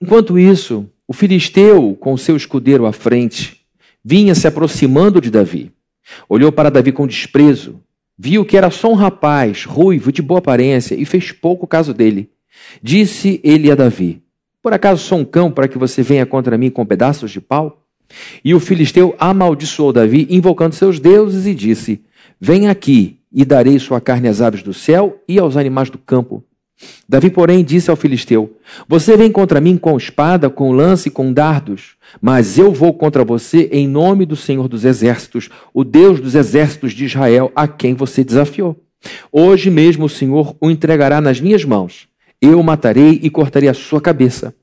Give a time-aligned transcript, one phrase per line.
[0.00, 3.62] Enquanto isso, o filisteu, com seu escudeiro à frente,
[4.04, 5.72] vinha se aproximando de Davi.
[6.28, 7.80] Olhou para Davi com desprezo,
[8.18, 12.30] viu que era só um rapaz, ruivo, de boa aparência, e fez pouco caso dele.
[12.82, 14.22] Disse ele a Davi:
[14.62, 17.82] Por acaso sou um cão para que você venha contra mim com pedaços de pau?
[18.44, 22.02] E o filisteu amaldiçoou Davi, invocando seus deuses, e disse:
[22.40, 26.44] Vem aqui, e darei sua carne às aves do céu e aos animais do campo.
[27.08, 28.56] Davi, porém, disse ao filisteu:
[28.88, 33.24] Você vem contra mim com espada, com lance e com dardos, mas eu vou contra
[33.24, 37.94] você em nome do Senhor dos Exércitos, o Deus dos exércitos de Israel, a quem
[37.94, 38.76] você desafiou.
[39.30, 42.08] Hoje mesmo o Senhor o entregará nas minhas mãos.
[42.40, 44.54] Eu o matarei e cortarei a sua cabeça.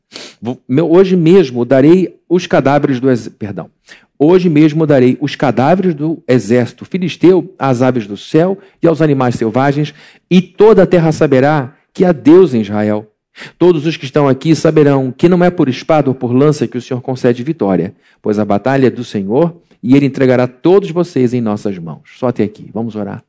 [0.78, 3.38] Hoje mesmo darei os cadáveres do exército.
[3.38, 3.70] Perdão.
[4.20, 9.36] Hoje mesmo darei os cadáveres do exército filisteu às aves do céu e aos animais
[9.36, 9.94] selvagens,
[10.30, 13.10] e toda a terra saberá que há Deus em Israel.
[13.58, 16.78] Todos os que estão aqui saberão que não é por espada ou por lança que
[16.78, 21.34] o Senhor concede vitória, pois a batalha é do Senhor e ele entregará todos vocês
[21.34, 22.02] em nossas mãos.
[22.18, 22.70] Só até aqui.
[22.74, 23.24] Vamos orar.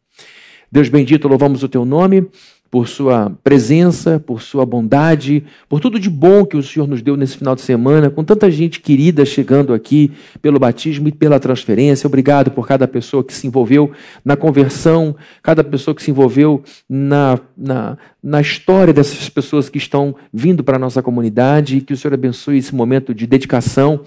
[0.70, 2.28] Deus bendito, louvamos o teu nome
[2.75, 7.16] por sua presença, por sua bondade, por tudo de bom que o Senhor nos deu
[7.16, 10.11] nesse final de semana, com tanta gente querida chegando aqui
[10.42, 12.08] pelo batismo e pela transferência.
[12.08, 13.92] Obrigado por cada pessoa que se envolveu
[14.25, 20.12] na conversão, cada pessoa que se envolveu na, na, na história dessas pessoas que estão
[20.33, 21.81] vindo para a nossa comunidade.
[21.81, 24.00] Que o Senhor abençoe esse momento de dedicação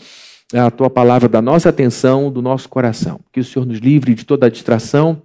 [0.54, 3.22] à tua palavra, da nossa atenção, do nosso coração.
[3.32, 5.22] Que o Senhor nos livre de toda a distração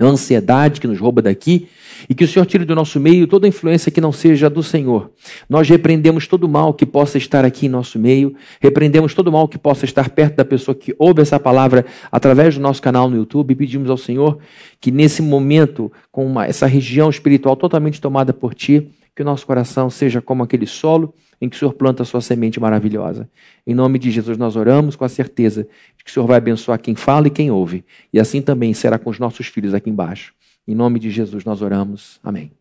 [0.00, 1.68] a ansiedade que nos rouba daqui.
[2.08, 5.10] E que o Senhor tire do nosso meio toda influência que não seja do Senhor.
[5.48, 9.58] Nós repreendemos todo mal que possa estar aqui em nosso meio, repreendemos todo mal que
[9.58, 13.52] possa estar perto da pessoa que ouve essa palavra através do nosso canal no YouTube.
[13.52, 14.38] E pedimos ao Senhor
[14.80, 19.46] que nesse momento, com uma, essa região espiritual totalmente tomada por Ti, que o nosso
[19.46, 23.28] coração seja como aquele solo em que o Senhor planta a sua semente maravilhosa.
[23.66, 26.78] Em nome de Jesus nós oramos com a certeza de que o Senhor vai abençoar
[26.78, 27.84] quem fala e quem ouve.
[28.12, 30.34] E assim também será com os nossos filhos aqui embaixo.
[30.68, 32.20] Em nome de Jesus nós oramos.
[32.22, 32.52] Amém.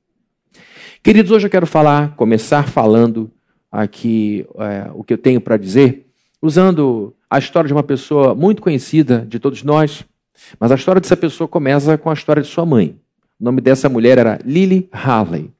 [1.04, 3.32] Queridos, hoje eu quero falar, começar falando
[3.72, 6.08] aqui é, o que eu tenho para dizer,
[6.42, 10.04] usando a história de uma pessoa muito conhecida de todos nós,
[10.60, 12.98] mas a história dessa pessoa começa com a história de sua mãe.
[13.40, 15.52] O nome dessa mulher era Lily Harley.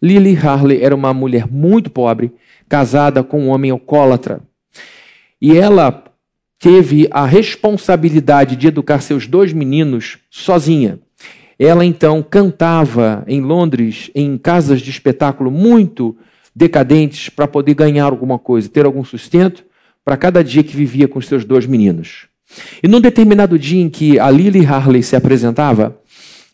[0.00, 2.32] Lily Harley era uma mulher muito pobre,
[2.68, 4.40] casada com um homem alcoólatra.
[5.40, 6.04] E ela
[6.58, 10.98] teve a responsabilidade de educar seus dois meninos sozinha.
[11.58, 16.16] Ela então cantava em Londres, em casas de espetáculo muito
[16.54, 19.64] decadentes, para poder ganhar alguma coisa, ter algum sustento
[20.04, 22.28] para cada dia que vivia com seus dois meninos.
[22.82, 25.98] E num determinado dia em que a Lily Harley se apresentava,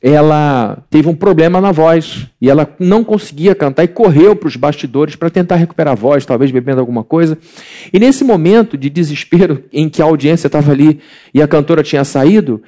[0.03, 4.57] ela teve um problema na voz e ela não conseguia cantar e correu para os
[4.57, 7.39] bastidores para tentar recuperar a voz, talvez bebendo alguma coisa.
[7.93, 10.99] E nesse momento de desespero em que a audiência estava ali
[11.33, 12.61] e a cantora tinha saído,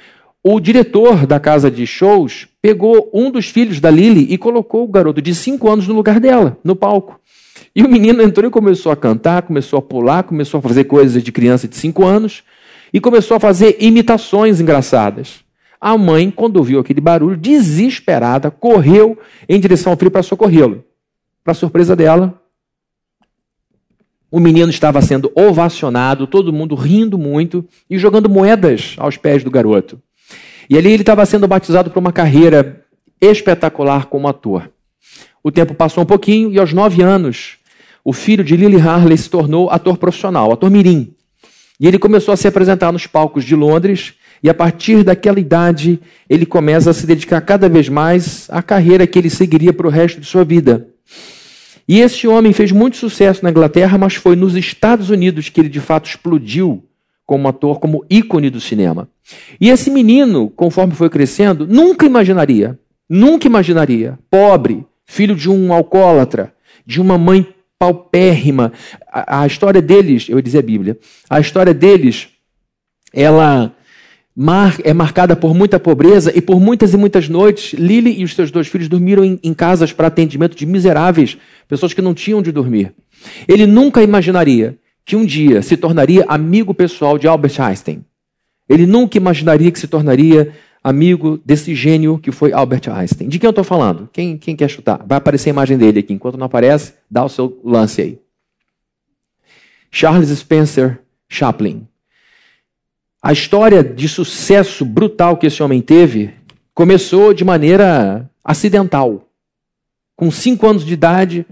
[0.45, 4.89] o diretor da casa de shows pegou um dos filhos da Lily e colocou o
[4.89, 7.19] garoto de cinco anos no lugar dela, no palco.
[7.75, 11.21] E o menino entrou e começou a cantar, começou a pular, começou a fazer coisas
[11.21, 12.45] de criança de cinco anos
[12.93, 15.44] e começou a fazer imitações engraçadas.
[15.85, 20.83] A mãe, quando ouviu aquele barulho, desesperada, correu em direção ao filho para socorrê-lo.
[21.45, 22.41] Para surpresa dela,
[24.31, 29.51] o menino estava sendo ovacionado, todo mundo rindo muito e jogando moedas aos pés do
[29.51, 30.01] garoto.
[30.71, 32.83] E ali ele estava sendo batizado para uma carreira
[33.21, 34.71] espetacular como ator.
[35.43, 37.59] O tempo passou um pouquinho e aos nove anos,
[38.03, 41.15] o filho de Lily Harley se tornou ator profissional, ator mirim.
[41.79, 45.99] E ele começou a se apresentar nos palcos de Londres e a partir daquela idade,
[46.29, 49.91] ele começa a se dedicar cada vez mais à carreira que ele seguiria para o
[49.91, 50.87] resto de sua vida.
[51.89, 55.71] E esse homem fez muito sucesso na Inglaterra, mas foi nos Estados Unidos que ele
[55.71, 56.85] de fato explodiu
[57.25, 59.09] como ator, como ícone do cinema.
[59.59, 62.79] E esse menino, conforme foi crescendo, nunca imaginaria,
[63.09, 66.53] nunca imaginaria, pobre, filho de um alcoólatra,
[66.85, 67.47] de uma mãe
[67.79, 68.75] paupérrima.
[69.11, 70.99] A, a história deles, eu ia dizer a Bíblia,
[71.31, 72.29] a história deles,
[73.11, 73.75] ela
[74.37, 78.35] mar, é marcada por muita pobreza e por muitas e muitas noites, Lily e os
[78.35, 81.39] seus dois filhos dormiram em, em casas para atendimento de miseráveis,
[81.69, 82.93] pessoas que não tinham de dormir.
[83.47, 88.05] Ele nunca imaginaria que um dia se tornaria amigo pessoal de Albert Einstein.
[88.69, 90.53] Ele nunca imaginaria que se tornaria
[90.83, 93.29] amigo desse gênio que foi Albert Einstein.
[93.29, 94.09] De quem eu estou falando?
[94.13, 95.05] Quem, quem quer chutar?
[95.07, 96.13] Vai aparecer a imagem dele aqui.
[96.13, 98.19] Enquanto não aparece, dá o seu lance aí.
[99.91, 101.87] Charles Spencer Chaplin.
[103.25, 106.35] A história de sucesso brutal que esse homem teve
[106.75, 109.27] começou de maneira acidental.
[110.15, 111.47] Com cinco anos de idade,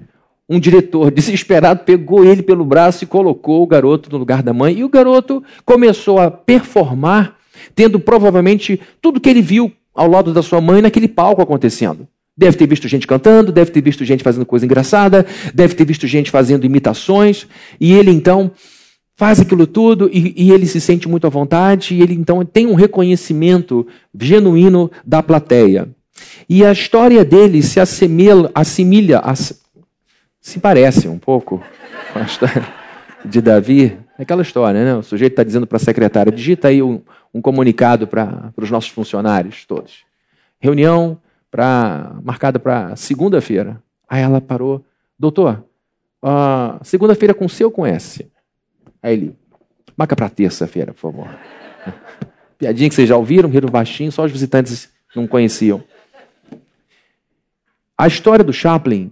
[0.46, 4.80] um diretor desesperado pegou ele pelo braço e colocou o garoto no lugar da mãe.
[4.80, 7.36] E o garoto começou a performar,
[7.74, 12.06] tendo provavelmente tudo que ele viu ao lado da sua mãe naquele palco acontecendo.
[12.36, 16.06] Deve ter visto gente cantando, deve ter visto gente fazendo coisa engraçada, deve ter visto
[16.06, 17.46] gente fazendo imitações.
[17.80, 18.50] E ele então
[19.16, 22.66] faz aquilo tudo e, e, ele se sente muito à vontade, e ele então tem
[22.66, 23.86] um reconhecimento
[24.18, 25.88] genuíno da plateia.
[26.48, 29.60] E a história dele se assimila, assimilha, ass,
[30.40, 31.62] se parece um pouco
[32.12, 32.66] com a história
[33.24, 33.98] de Davi.
[34.18, 34.94] É aquela história, né?
[34.94, 37.00] O sujeito está dizendo para a secretária: digita aí um,
[37.32, 40.04] um comunicado para os nossos funcionários todos.
[40.60, 41.18] Reunião
[41.50, 43.80] pra, marcada para segunda-feira.
[44.08, 44.84] Aí ela parou:
[45.18, 45.64] doutor,
[46.22, 48.31] uh, segunda-feira com C ou com S?
[49.02, 49.36] Aí ele,
[49.96, 51.28] marca para terça-feira, por favor.
[52.58, 55.82] Piadinha que vocês já ouviram, riram baixinho, só os visitantes não conheciam.
[57.98, 59.10] A história do Chaplin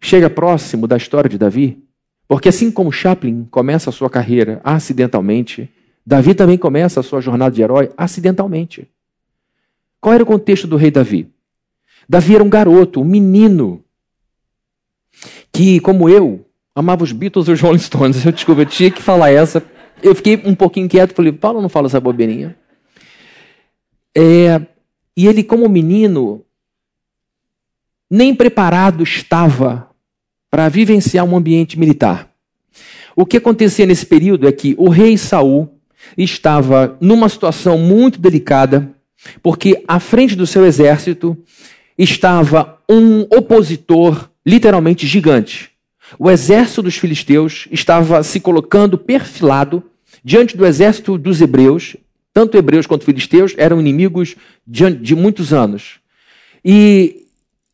[0.00, 1.82] chega próximo da história de Davi,
[2.26, 5.70] porque assim como Chaplin começa a sua carreira acidentalmente,
[6.04, 8.88] Davi também começa a sua jornada de herói acidentalmente.
[10.00, 11.30] Qual era o contexto do rei Davi?
[12.08, 13.84] Davi era um garoto, um menino,
[15.52, 16.46] que, como eu,
[16.80, 18.24] amava os Beatles e os Rolling Stones.
[18.26, 19.62] Eu desculpa, eu tinha que falar essa.
[20.02, 22.56] Eu fiquei um pouquinho quieto, falei, Paulo não fala essa bobeirinha.
[24.16, 24.60] É,
[25.16, 26.42] e ele, como menino,
[28.10, 29.90] nem preparado estava
[30.50, 32.28] para vivenciar um ambiente militar.
[33.14, 35.68] O que acontecia nesse período é que o rei Saul
[36.16, 38.90] estava numa situação muito delicada,
[39.42, 41.36] porque à frente do seu exército
[41.98, 45.69] estava um opositor literalmente gigante.
[46.18, 49.82] O exército dos filisteus estava se colocando perfilado
[50.24, 51.96] diante do exército dos hebreus.
[52.32, 54.36] Tanto hebreus quanto filisteus eram inimigos
[54.66, 56.00] de, muitos anos.
[56.64, 57.26] E,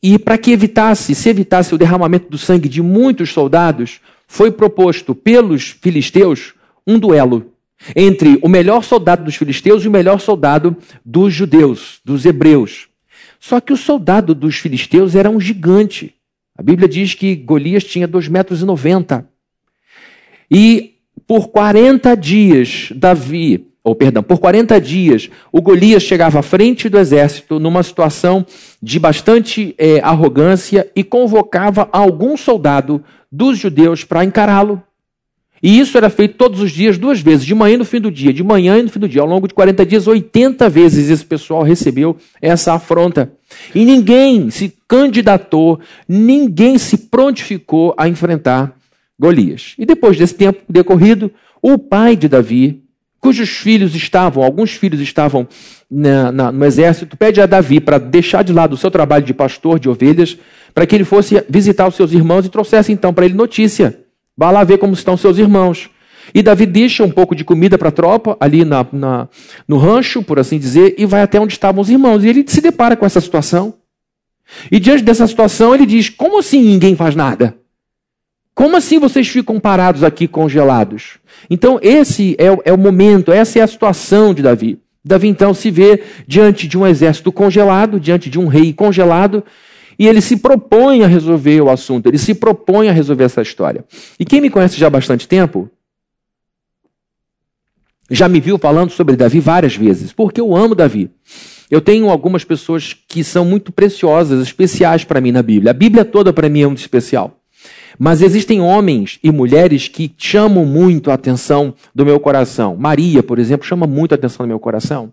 [0.02, 5.14] e para que evitasse, se evitasse o derramamento do sangue de muitos soldados, foi proposto
[5.14, 6.54] pelos filisteus
[6.86, 7.52] um duelo
[7.94, 12.88] entre o melhor soldado dos filisteus e o melhor soldado dos judeus, dos hebreus.
[13.38, 16.14] Só que o soldado dos filisteus era um gigante.
[16.56, 18.61] A Bíblia diz que Golias tinha 2,90 metros.
[18.61, 19.29] E, noventa.
[20.50, 20.94] e
[21.26, 26.99] por 40 dias, Davi, ou perdão, por 40 dias, o Golias chegava à frente do
[26.99, 28.44] exército numa situação
[28.82, 34.82] de bastante é, arrogância e convocava algum soldado dos judeus para encará-lo.
[35.66, 38.08] E isso era feito todos os dias, duas vezes, de manhã e no fim do
[38.08, 39.20] dia, de manhã e no fim do dia.
[39.20, 43.32] Ao longo de 40 dias, 80 vezes esse pessoal recebeu essa afronta.
[43.74, 48.76] E ninguém se candidatou, ninguém se prontificou a enfrentar
[49.18, 49.74] Golias.
[49.76, 52.84] E depois desse tempo decorrido, o pai de Davi,
[53.20, 55.48] cujos filhos estavam, alguns filhos estavam
[55.90, 59.34] na, na, no exército, pede a Davi para deixar de lado o seu trabalho de
[59.34, 60.38] pastor de ovelhas,
[60.72, 64.06] para que ele fosse visitar os seus irmãos e trouxesse então para ele notícia
[64.36, 65.90] Vá lá ver como estão seus irmãos.
[66.34, 69.28] E Davi deixa um pouco de comida para a tropa, ali na, na,
[69.66, 72.24] no rancho, por assim dizer, e vai até onde estavam os irmãos.
[72.24, 73.74] E ele se depara com essa situação.
[74.70, 77.56] E diante dessa situação, ele diz: Como assim ninguém faz nada?
[78.54, 81.18] Como assim vocês ficam parados aqui congelados?
[81.48, 84.80] Então, esse é é o momento, essa é a situação de Davi.
[85.04, 89.44] Davi então se vê diante de um exército congelado, diante de um rei congelado,
[89.98, 93.84] e ele se propõe a resolver o assunto, ele se propõe a resolver essa história.
[94.19, 95.70] E quem me conhece já há bastante tempo,
[98.10, 101.10] já me viu falando sobre Davi várias vezes, porque eu amo Davi.
[101.70, 105.72] Eu tenho algumas pessoas que são muito preciosas, especiais para mim na Bíblia.
[105.72, 107.41] A Bíblia toda para mim é muito especial.
[107.98, 112.76] Mas existem homens e mulheres que chamam muito a atenção do meu coração.
[112.76, 115.12] Maria, por exemplo, chama muito a atenção do meu coração.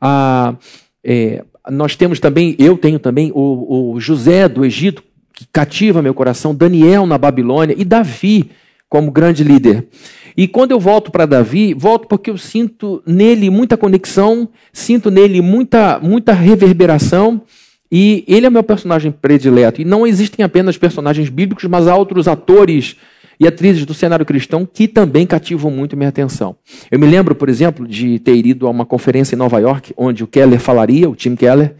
[0.00, 0.54] Ah,
[1.02, 5.02] é, nós temos também, eu tenho também o, o José do Egito,
[5.32, 8.50] que cativa meu coração, Daniel na Babilônia e Davi
[8.88, 9.88] como grande líder.
[10.36, 15.40] E quando eu volto para Davi, volto porque eu sinto nele muita conexão, sinto nele
[15.40, 17.42] muita, muita reverberação,
[17.90, 19.80] e ele é meu personagem predileto.
[19.80, 22.96] E não existem apenas personagens bíblicos, mas há outros atores
[23.38, 26.56] e atrizes do cenário cristão que também cativam muito minha atenção.
[26.90, 30.22] Eu me lembro, por exemplo, de ter ido a uma conferência em Nova York, onde
[30.22, 31.74] o Keller falaria, o Tim Keller.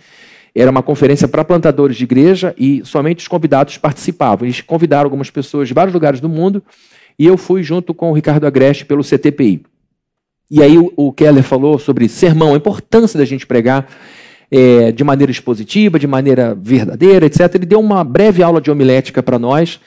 [0.55, 4.47] Era uma conferência para plantadores de igreja e somente os convidados participavam.
[4.47, 6.63] Eles convidaram algumas pessoas de vários lugares do mundo
[7.19, 9.63] e eu fui junto com o Ricardo Agreste pelo CTPI.
[10.51, 13.89] E aí o, Keller falou sobre sermão, a importância da gente pregar
[14.51, 17.53] é, de maneira expositiva, de maneira verdadeira, etc.
[17.55, 19.81] Ele deu uma breve aula de homilética para nós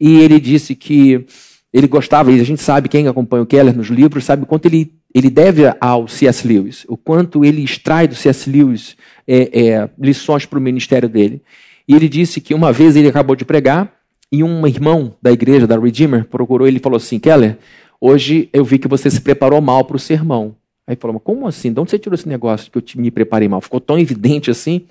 [0.00, 1.26] e ele disse que
[1.72, 4.66] ele gostava, e a gente sabe, quem acompanha o Keller nos livros, sabe o quanto
[4.66, 6.46] ele, ele deve ao C.S.
[6.46, 8.50] Lewis, o quanto ele extrai do C.S.
[8.50, 11.42] Lewis é, é, lições para o ministério dele.
[11.86, 13.92] E ele disse que uma vez ele acabou de pregar,
[14.32, 17.58] E um irmão da igreja, da Redeemer, procurou ele e falou assim: Keller,
[18.00, 20.54] hoje eu vi que você se preparou mal para o sermão.
[20.86, 21.72] Aí falou, mas como assim?
[21.72, 23.60] De onde você tirou esse negócio que eu me preparei mal?
[23.60, 24.86] Ficou tão evidente assim?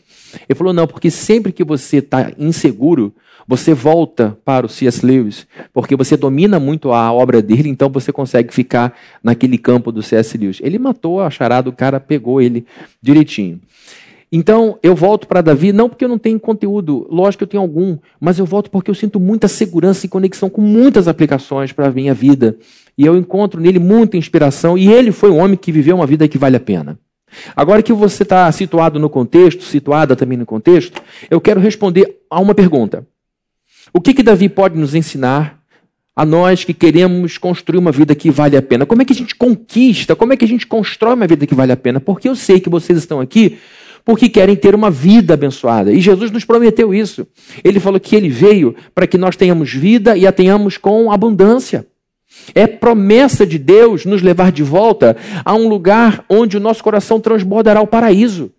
[0.48, 3.14] Ele falou, não, porque sempre que você está inseguro,
[3.50, 5.04] você volta para o C.S.
[5.04, 10.04] Lewis, porque você domina muito a obra dele, então você consegue ficar naquele campo do
[10.04, 10.38] C.S.
[10.38, 10.60] Lewis.
[10.62, 12.64] Ele matou a charada, o cara pegou ele
[13.02, 13.60] direitinho.
[14.32, 17.64] Então, eu volto para Davi, não porque eu não tenho conteúdo, lógico que eu tenho
[17.64, 21.88] algum, mas eu volto porque eu sinto muita segurança e conexão com muitas aplicações para
[21.88, 22.56] a minha vida.
[22.96, 26.28] E eu encontro nele muita inspiração, e ele foi um homem que viveu uma vida
[26.28, 27.00] que vale a pena.
[27.56, 31.02] Agora que você está situado no contexto, situada também no contexto,
[31.32, 33.08] eu quero responder a uma pergunta.
[33.94, 35.60] O que, que Davi pode nos ensinar
[36.16, 38.86] a nós que queremos construir uma vida que vale a pena?
[38.86, 40.16] Como é que a gente conquista?
[40.16, 42.00] Como é que a gente constrói uma vida que vale a pena?
[42.00, 43.58] Porque eu sei que vocês estão aqui
[44.04, 45.92] porque querem ter uma vida abençoada.
[45.92, 47.28] E Jesus nos prometeu isso.
[47.64, 51.86] Ele falou que ele veio para que nós tenhamos vida e a tenhamos com abundância.
[52.56, 57.20] É promessa de Deus nos levar de volta a um lugar onde o nosso coração
[57.20, 58.52] transbordará o paraíso.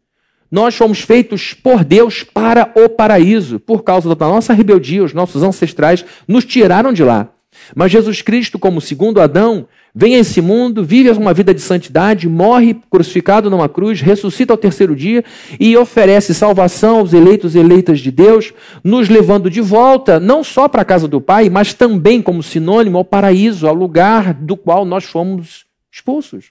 [0.50, 3.60] Nós fomos feitos por Deus para o paraíso.
[3.60, 7.28] Por causa da nossa rebeldia, os nossos ancestrais nos tiraram de lá.
[7.74, 12.28] Mas Jesus Cristo, como segundo Adão, vem a esse mundo, vive uma vida de santidade,
[12.28, 15.24] morre crucificado numa cruz, ressuscita ao terceiro dia
[15.58, 18.52] e oferece salvação aos eleitos e eleitas de Deus,
[18.82, 22.98] nos levando de volta, não só para a casa do Pai, mas também como sinônimo
[22.98, 26.46] ao paraíso, ao lugar do qual nós fomos expulsos.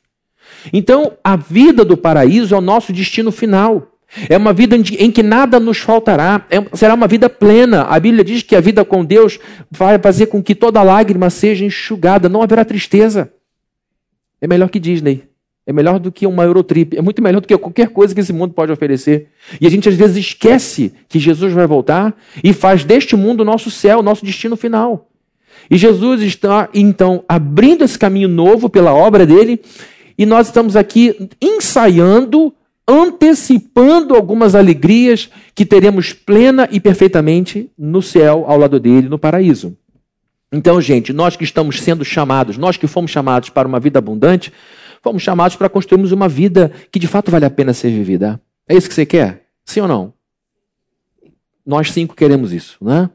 [0.72, 3.88] Então, a vida do paraíso é o nosso destino final.
[4.28, 6.46] É uma vida em que nada nos faltará.
[6.50, 7.84] É, será uma vida plena.
[7.84, 9.39] A Bíblia diz que a vida com Deus
[9.70, 12.28] vai fazer com que toda lágrima seja enxugada.
[12.28, 13.32] Não haverá tristeza.
[14.42, 15.30] É melhor que Disney.
[15.66, 16.98] É melhor do que uma Eurotrip.
[16.98, 19.28] É muito melhor do que qualquer coisa que esse mundo pode oferecer.
[19.62, 23.46] E a gente às vezes esquece que Jesus vai voltar e faz deste mundo o
[23.46, 25.08] nosso céu, o nosso destino final.
[25.70, 29.62] E Jesus está, então, abrindo esse caminho novo pela obra dele.
[30.20, 32.54] E nós estamos aqui ensaiando
[32.86, 39.78] antecipando algumas alegrias que teremos plena e perfeitamente no céu, ao lado dele, no paraíso.
[40.52, 44.52] Então, gente, nós que estamos sendo chamados, nós que fomos chamados para uma vida abundante,
[45.04, 48.42] fomos chamados para construirmos uma vida que de fato vale a pena ser vivida.
[48.68, 49.46] É isso que você quer?
[49.64, 50.14] Sim ou não?
[51.64, 53.08] Nós cinco queremos isso, né?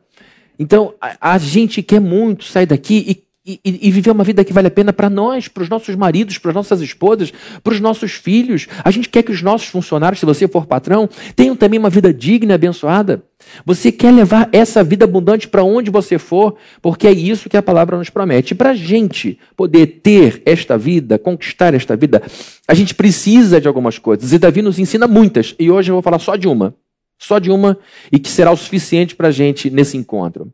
[0.56, 4.54] Então, a, a gente quer muito sair daqui e e, e, viver uma vida que
[4.54, 7.30] vale a pena para nós, para os nossos maridos, para as nossas esposas,
[7.62, 8.66] para os nossos filhos.
[8.82, 12.12] A gente quer que os nossos funcionários, se você for patrão, tenham também uma vida
[12.12, 13.22] digna e abençoada.
[13.66, 17.62] Você quer levar essa vida abundante para onde você for, porque é isso que a
[17.62, 18.54] palavra nos promete.
[18.54, 22.22] Para a gente poder ter esta vida, conquistar esta vida,
[22.66, 24.32] a gente precisa de algumas coisas.
[24.32, 25.54] E Davi nos ensina muitas.
[25.58, 26.74] E hoje eu vou falar só de uma.
[27.18, 27.78] Só de uma,
[28.10, 30.50] e que será o suficiente para a gente nesse encontro.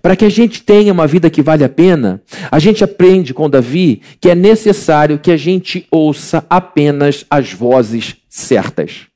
[0.00, 3.50] Para que a gente tenha uma vida que vale a pena, a gente aprende com
[3.50, 9.10] Davi que é necessário que a gente ouça apenas as vozes certas.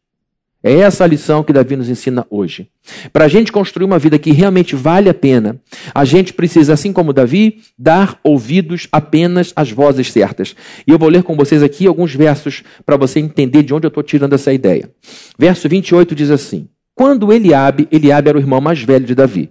[0.66, 2.68] É essa a lição que Davi nos ensina hoje.
[3.12, 5.60] Para a gente construir uma vida que realmente vale a pena,
[5.94, 10.56] a gente precisa, assim como Davi, dar ouvidos apenas às vozes certas.
[10.86, 13.88] E eu vou ler com vocês aqui alguns versos para você entender de onde eu
[13.88, 14.90] estou tirando essa ideia.
[15.38, 19.50] Verso 28 diz assim: Quando Eliabe, Eliabe era o irmão mais velho de Davi,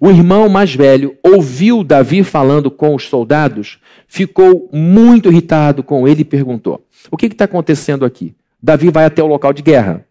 [0.00, 6.22] o irmão mais velho ouviu Davi falando com os soldados, ficou muito irritado com ele
[6.22, 8.34] e perguntou: O que está acontecendo aqui?
[8.62, 10.06] Davi vai até o local de guerra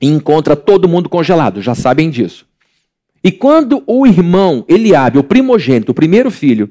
[0.00, 2.46] e encontra todo mundo congelado, já sabem disso.
[3.22, 6.70] E quando o irmão Eliabe, o primogênito, o primeiro filho,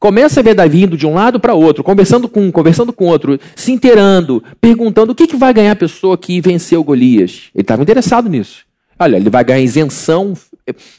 [0.00, 3.06] começa a ver Davi indo de um lado para outro, conversando com um, conversando com
[3.06, 7.50] outro, se inteirando, perguntando o que, que vai ganhar a pessoa que venceu Golias.
[7.54, 8.67] Ele estava interessado nisso.
[8.98, 10.34] Olha, ele vai ganhar isenção,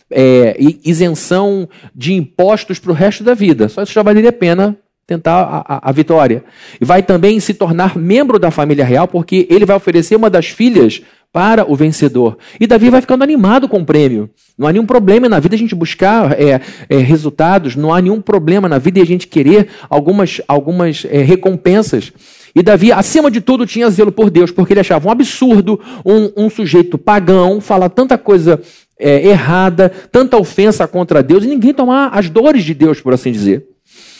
[0.10, 3.68] é, isenção de impostos para o resto da vida.
[3.68, 6.44] Só isso já valeria a pena tentar a, a, a, vitória.
[6.80, 10.48] E vai também se tornar membro da família real, porque ele vai oferecer uma das
[10.48, 11.02] filhas
[11.34, 12.38] para o vencedor.
[12.60, 14.30] E Davi vai ficando animado com o prêmio.
[14.58, 18.22] Não há nenhum problema na vida a gente buscar é, é, resultados, não há nenhum
[18.22, 22.12] problema na vida a gente querer algumas, algumas é, recompensas.
[22.56, 26.46] E Davi, acima de tudo, tinha zelo por Deus, porque ele achava um absurdo um,
[26.46, 28.62] um sujeito pagão falar tanta coisa
[28.98, 33.32] é, errada, tanta ofensa contra Deus, e ninguém tomar as dores de Deus, por assim
[33.32, 33.66] dizer.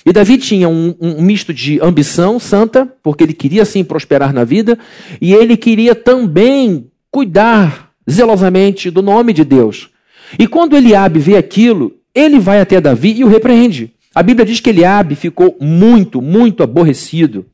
[0.06, 4.44] E Davi tinha um, um, misto de ambição santa, porque ele queria sim prosperar na
[4.44, 4.78] vida,
[5.20, 9.90] e ele queria também cuidar zelosamente do nome de Deus.
[10.38, 13.92] E quando Eliabe vê aquilo, ele vai até Davi e o repreende.
[14.16, 17.46] A Bíblia diz que Eliabe ficou muito, muito aborrecido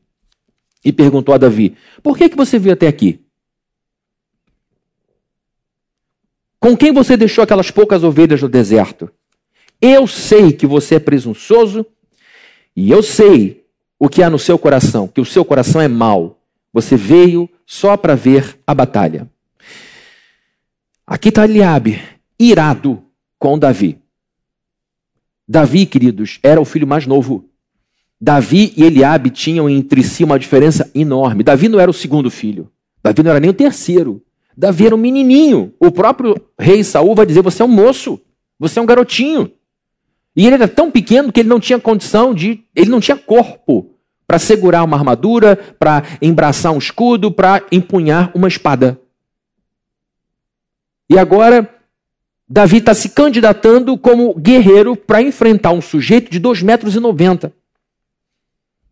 [0.86, 3.20] e perguntou a Davi: Por que, que você veio até aqui?
[6.60, 9.10] Com quem você deixou aquelas poucas ovelhas no deserto?
[9.82, 11.86] Eu sei que você é presunçoso
[12.76, 13.66] e eu sei
[14.00, 16.40] o que há no seu coração, que o seu coração é mau.
[16.72, 19.30] Você veio só para ver a batalha.
[21.06, 22.02] Aqui está Eliabe,
[22.40, 23.04] irado
[23.38, 24.00] com Davi.
[25.48, 27.48] Davi, queridos, era o filho mais novo.
[28.26, 31.44] Davi e Eliabe tinham entre si uma diferença enorme.
[31.44, 32.72] Davi não era o segundo filho.
[33.04, 34.20] Davi não era nem o terceiro.
[34.58, 35.72] Davi era um menininho.
[35.80, 38.20] O próprio rei Saul vai dizer: Você é um moço,
[38.58, 39.52] você é um garotinho.
[40.36, 42.64] E ele era tão pequeno que ele não tinha condição de.
[42.76, 43.92] Ele não tinha corpo
[44.26, 49.00] para segurar uma armadura, para embraçar um escudo, para empunhar uma espada.
[51.08, 51.70] E agora,
[52.50, 56.96] Davi está se candidatando como guerreiro para enfrentar um sujeito de 2,90 metros,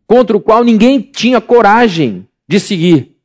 [0.08, 3.16] contra o qual ninguém tinha coragem de seguir.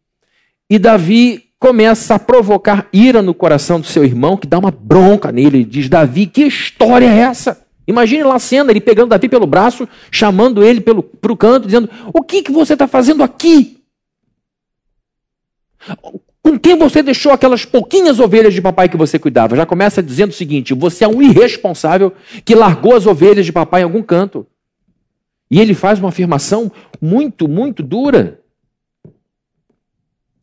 [0.71, 5.33] E Davi começa a provocar ira no coração do seu irmão, que dá uma bronca
[5.33, 5.59] nele.
[5.59, 7.67] Ele diz: Davi, que história é essa?
[7.87, 11.89] Imagine lá a cena, ele pegando Davi pelo braço, chamando ele para o canto, dizendo:
[12.13, 13.79] O que, que você está fazendo aqui?
[16.43, 19.57] Com quem você deixou aquelas pouquinhas ovelhas de papai que você cuidava?
[19.57, 22.13] Já começa dizendo o seguinte: você é um irresponsável
[22.45, 24.47] que largou as ovelhas de papai em algum canto.
[25.51, 28.41] E ele faz uma afirmação muito, muito dura.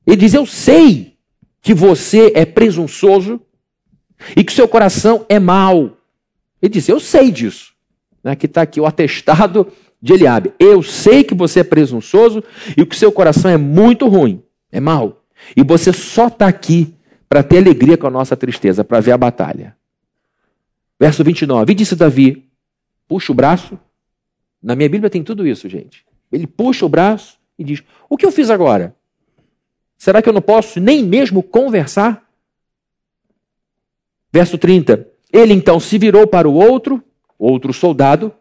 [0.05, 1.17] Ele diz: Eu sei
[1.61, 3.41] que você é presunçoso
[4.35, 5.97] e que seu coração é mau.
[6.61, 7.73] Ele diz: Eu sei disso.
[8.23, 9.71] Aqui está aqui o atestado
[10.01, 10.53] de Eliabe.
[10.59, 12.43] Eu sei que você é presunçoso
[12.75, 15.23] e que seu coração é muito ruim, é mau.
[15.55, 16.95] E você só está aqui
[17.29, 19.75] para ter alegria com a nossa tristeza, para ver a batalha.
[20.99, 21.71] Verso 29.
[21.71, 22.47] E disse Davi:
[23.07, 23.77] puxa o braço.
[24.61, 26.05] Na minha Bíblia tem tudo isso, gente.
[26.31, 28.95] Ele puxa o braço e diz: O que eu fiz agora?
[29.97, 32.23] Será que eu não posso nem mesmo conversar?
[34.31, 35.07] Verso 30.
[35.31, 37.03] Ele então se virou para o outro,
[37.37, 38.33] outro soldado,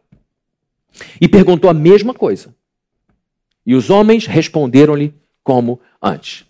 [1.21, 2.55] e perguntou a mesma coisa.
[3.67, 6.45] E os homens responderam-lhe como antes.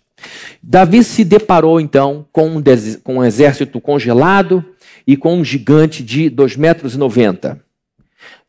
[0.61, 2.63] Davi se deparou então com um,
[3.03, 4.63] com um exército congelado
[5.05, 7.64] e com um gigante de 2,90 metros.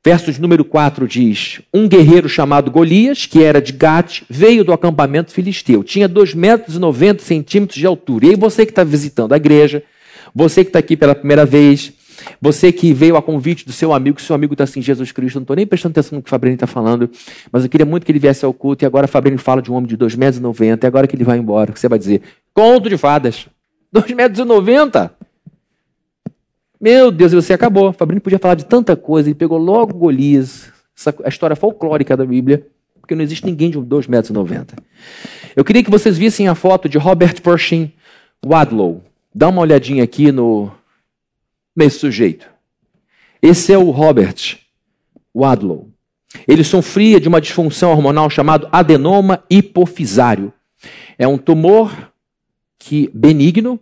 [0.04, 4.72] Verso de número 4 diz: Um guerreiro chamado Golias, que era de Gate, veio do
[4.72, 5.82] acampamento filisteu.
[5.82, 8.26] Tinha 2,90 metros centímetros de altura.
[8.26, 9.82] E aí você que está visitando a igreja,
[10.34, 11.92] você que está aqui pela primeira vez,
[12.40, 15.42] você que veio a convite do seu amigo, seu amigo está assim, Jesus Cristo, não
[15.42, 17.10] estou nem prestando atenção no que o Fabrini está falando,
[17.50, 19.70] mas eu queria muito que ele viesse ao culto, e agora o Fabrini fala de
[19.70, 22.22] um homem de 2,90 metros, e agora que ele vai embora, que você vai dizer?
[22.54, 23.46] Conto de fadas.
[23.94, 25.10] 2,90 metros.
[26.80, 27.88] Meu Deus, e você acabou.
[27.88, 32.16] O Fabrini podia falar de tanta coisa, ele pegou logo Golias, essa, a história folclórica
[32.16, 32.66] da Bíblia,
[33.00, 34.08] porque não existe ninguém de 2,90
[34.50, 34.78] metros.
[35.54, 37.92] Eu queria que vocês vissem a foto de Robert Pershing
[38.44, 39.02] Wadlow.
[39.34, 40.70] Dá uma olhadinha aqui no,
[41.74, 42.46] nesse sujeito.
[43.40, 44.58] Esse é o Robert
[45.34, 45.88] Wadlow.
[46.46, 50.52] Ele sofria de uma disfunção hormonal chamado adenoma hipofisário.
[51.18, 52.12] É um tumor
[52.78, 53.80] que benigno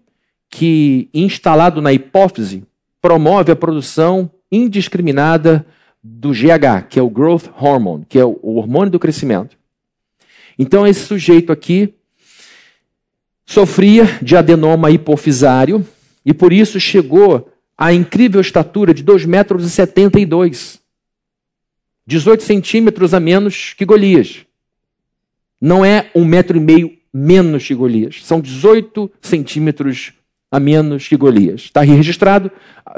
[0.48, 2.62] que instalado na hipófise
[3.04, 5.66] promove a produção indiscriminada
[6.02, 9.58] do GH, que é o growth hormone, que é o hormônio do crescimento.
[10.58, 11.92] Então esse sujeito aqui
[13.44, 15.86] sofria de adenoma hipofisário
[16.24, 20.74] e por isso chegou a incrível estatura de 2,72 metros.
[20.74, 20.78] E
[22.06, 24.46] 18 centímetros a menos que Golias.
[25.60, 28.24] Não é um metro e meio menos que Golias.
[28.24, 30.14] São 18 centímetros
[30.54, 31.62] a menos que Golias.
[31.62, 32.48] Está registrado.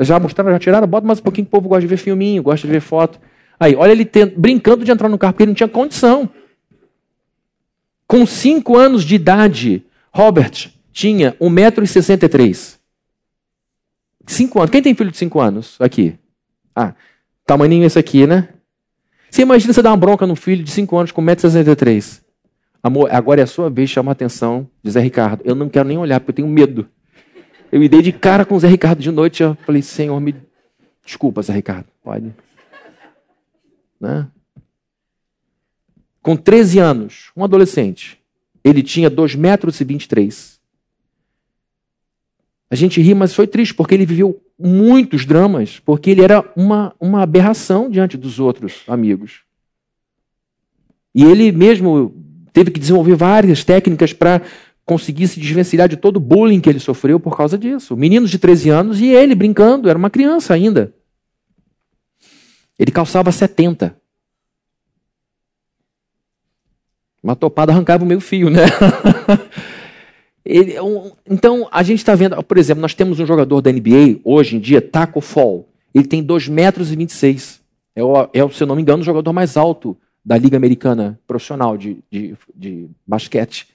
[0.00, 0.86] Já mostraram, já tiraram?
[0.86, 3.18] Bota mais um pouquinho que o povo gosta de ver filminho, gosta de ver foto.
[3.58, 6.28] Aí, olha ele brincando de entrar no carro, porque ele não tinha condição.
[8.06, 12.76] Com 5 anos de idade, Robert tinha 1,63m.
[14.26, 14.70] Cinco anos.
[14.70, 16.14] Quem tem filho de cinco anos aqui?
[16.74, 16.94] Ah,
[17.46, 18.48] tamanho esse aqui, né?
[19.30, 22.20] Você imagina você dar uma bronca no filho de cinco anos com 1,63m.
[22.82, 25.42] Amor, agora é a sua vez de chamar a atenção de Zé Ricardo.
[25.44, 26.88] Eu não quero nem olhar, porque eu tenho medo.
[27.70, 29.42] Eu me dei de cara com o Zé Ricardo de noite.
[29.42, 30.34] Eu falei, Senhor, me
[31.04, 31.86] desculpa, Zé Ricardo.
[32.02, 32.34] Pode.
[34.00, 34.28] Né?
[36.22, 38.20] Com 13 anos, um adolescente,
[38.64, 39.80] ele tinha 2,23 metros.
[39.80, 39.86] E
[42.68, 46.94] a gente ri, mas foi triste, porque ele viveu muitos dramas, porque ele era uma,
[46.98, 49.42] uma aberração diante dos outros amigos.
[51.14, 52.14] E ele mesmo
[52.52, 54.42] teve que desenvolver várias técnicas para
[54.86, 57.96] conseguir se desvencilhar de todo o bullying que ele sofreu por causa disso.
[57.96, 60.94] Meninos de 13 anos e ele brincando, era uma criança ainda.
[62.78, 63.96] Ele calçava 70.
[67.20, 68.62] Uma topada arrancava o meio fio, né?
[70.48, 74.20] Ele, um, então, a gente está vendo, por exemplo, nós temos um jogador da NBA,
[74.22, 75.68] hoje em dia, Taco Fall.
[75.92, 77.60] Ele tem 2 metros e 26.
[77.96, 81.18] É, o, é, se eu não me engano, o jogador mais alto da Liga Americana
[81.26, 83.66] Profissional de, de, de basquete.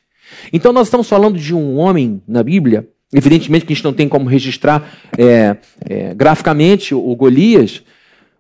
[0.52, 4.08] Então, nós estamos falando de um homem na Bíblia, evidentemente que a gente não tem
[4.08, 7.84] como registrar é, é, graficamente o Golias,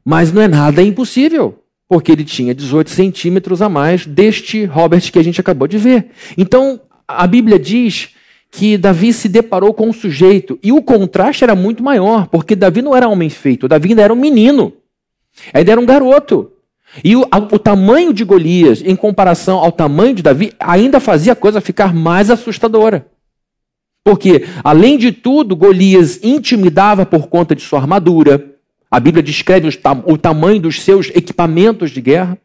[0.04, 5.19] mas não é nada impossível porque ele tinha 18 centímetros a mais deste Robert que
[5.19, 6.12] a gente acabou de ver.
[6.38, 8.12] Então, a Bíblia diz
[8.49, 12.82] que Davi se deparou com um sujeito, e o contraste era muito maior, porque Davi
[12.82, 14.71] não era homem feito, Davi ainda era um menino,
[15.54, 16.54] ainda era um garoto.
[17.04, 21.36] E o, o tamanho de Golias, em comparação ao tamanho de Davi, ainda fazia a
[21.36, 23.08] coisa ficar mais assustadora.
[24.04, 28.56] Porque, além de tudo, Golias intimidava por conta de sua armadura,
[28.89, 29.69] a Bíblia descreve
[30.06, 32.38] o tamanho dos seus equipamentos de guerra.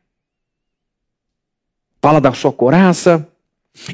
[2.01, 3.27] Fala da sua coraça.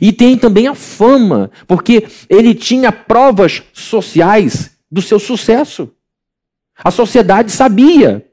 [0.00, 5.90] E tem também a fama, porque ele tinha provas sociais do seu sucesso.
[6.76, 8.24] A sociedade sabia,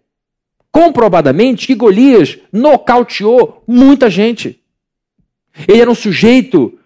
[0.80, 4.62] comprovadamente, que Golias nocauteou muita gente.
[5.68, 6.80] Ele era um sujeito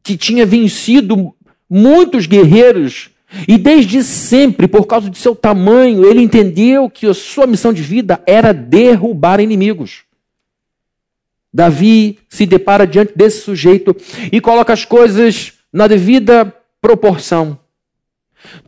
[0.00, 1.34] que tinha vencido
[1.68, 3.10] muitos guerreiros
[3.48, 7.82] e desde sempre, por causa de seu tamanho, ele entendeu que a sua missão de
[7.82, 10.04] vida era derrubar inimigos.
[11.52, 13.96] Davi se depara diante desse sujeito
[14.30, 17.58] e coloca as coisas na devida proporção.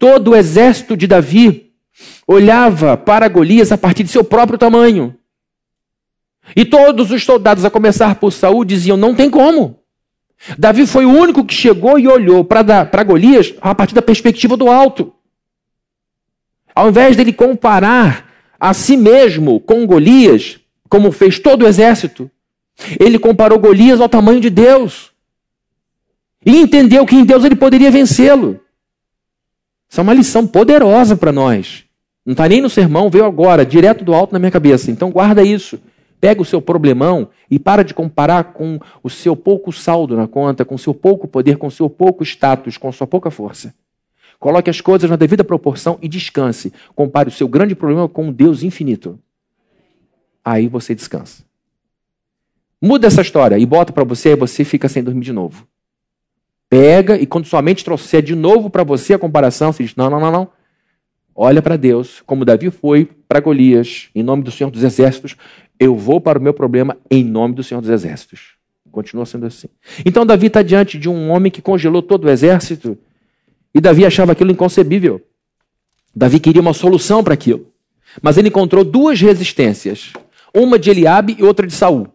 [0.01, 1.66] Todo o exército de Davi
[2.27, 5.15] olhava para Golias a partir de seu próprio tamanho.
[6.55, 9.81] E todos os soldados, a começar por Saul, diziam: não tem como.
[10.59, 14.69] Davi foi o único que chegou e olhou para Golias a partir da perspectiva do
[14.69, 15.13] alto.
[16.75, 22.31] Ao invés dele comparar a si mesmo com Golias, como fez todo o exército,
[23.01, 25.11] ele comparou Golias ao tamanho de Deus.
[26.45, 28.61] E entendeu que em Deus ele poderia vencê-lo.
[29.89, 31.86] Isso é uma lição poderosa para nós.
[32.27, 34.91] Não está nem no sermão, veio agora, direto do alto na minha cabeça.
[34.91, 35.79] Então guarda isso.
[36.21, 40.65] Pega o seu problemão e para de comparar com o seu pouco saldo na conta,
[40.65, 43.73] com o seu pouco poder, com o seu pouco status, com a sua pouca força.
[44.41, 46.73] Coloque as coisas na devida proporção e descanse.
[46.97, 49.19] Compare o seu grande problema com um Deus infinito.
[50.45, 51.45] Aí você descansa.
[52.83, 55.67] Muda essa história e bota para você e você fica sem dormir de novo.
[56.69, 60.11] Pega e quando sua mente trouxer de novo para você a comparação, você diz: não,
[60.11, 60.56] não, não, não.
[61.39, 65.37] Olha para Deus, como Davi foi para Golias, em nome do Senhor dos Exércitos,
[65.79, 68.55] eu vou para o meu problema em nome do Senhor dos Exércitos.
[68.91, 69.69] Continua sendo assim.
[70.07, 72.97] Então Davi está diante de um homem que congelou todo o exército
[73.75, 75.21] e Davi achava aquilo inconcebível.
[76.15, 77.67] Davi queria uma solução para aquilo.
[78.23, 80.15] Mas ele encontrou duas resistências,
[80.55, 82.09] uma de Eliabe e outra de Saul.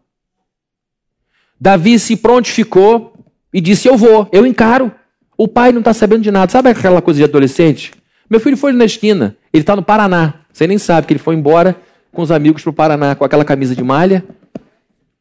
[1.59, 3.13] Davi se prontificou
[3.53, 4.91] e disse: Eu vou, eu encaro.
[5.37, 6.51] O pai não está sabendo de nada.
[6.51, 7.91] Sabe aquela coisa de adolescente?
[8.31, 10.35] Meu filho foi na esquina, ele está no Paraná.
[10.53, 11.75] Você nem sabe que ele foi embora
[12.13, 14.23] com os amigos para o Paraná com aquela camisa de malha.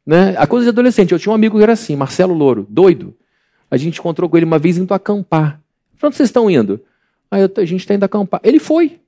[0.07, 0.37] Né?
[0.39, 1.11] A coisa de adolescente.
[1.11, 3.13] Eu tinha um amigo que era assim, Marcelo Louro, doido.
[3.69, 5.61] A gente encontrou com ele uma vez indo acampar.
[5.99, 6.81] Para onde vocês estão indo?
[7.29, 8.41] Aí a gente está indo acampar.
[8.45, 9.01] Ele foi.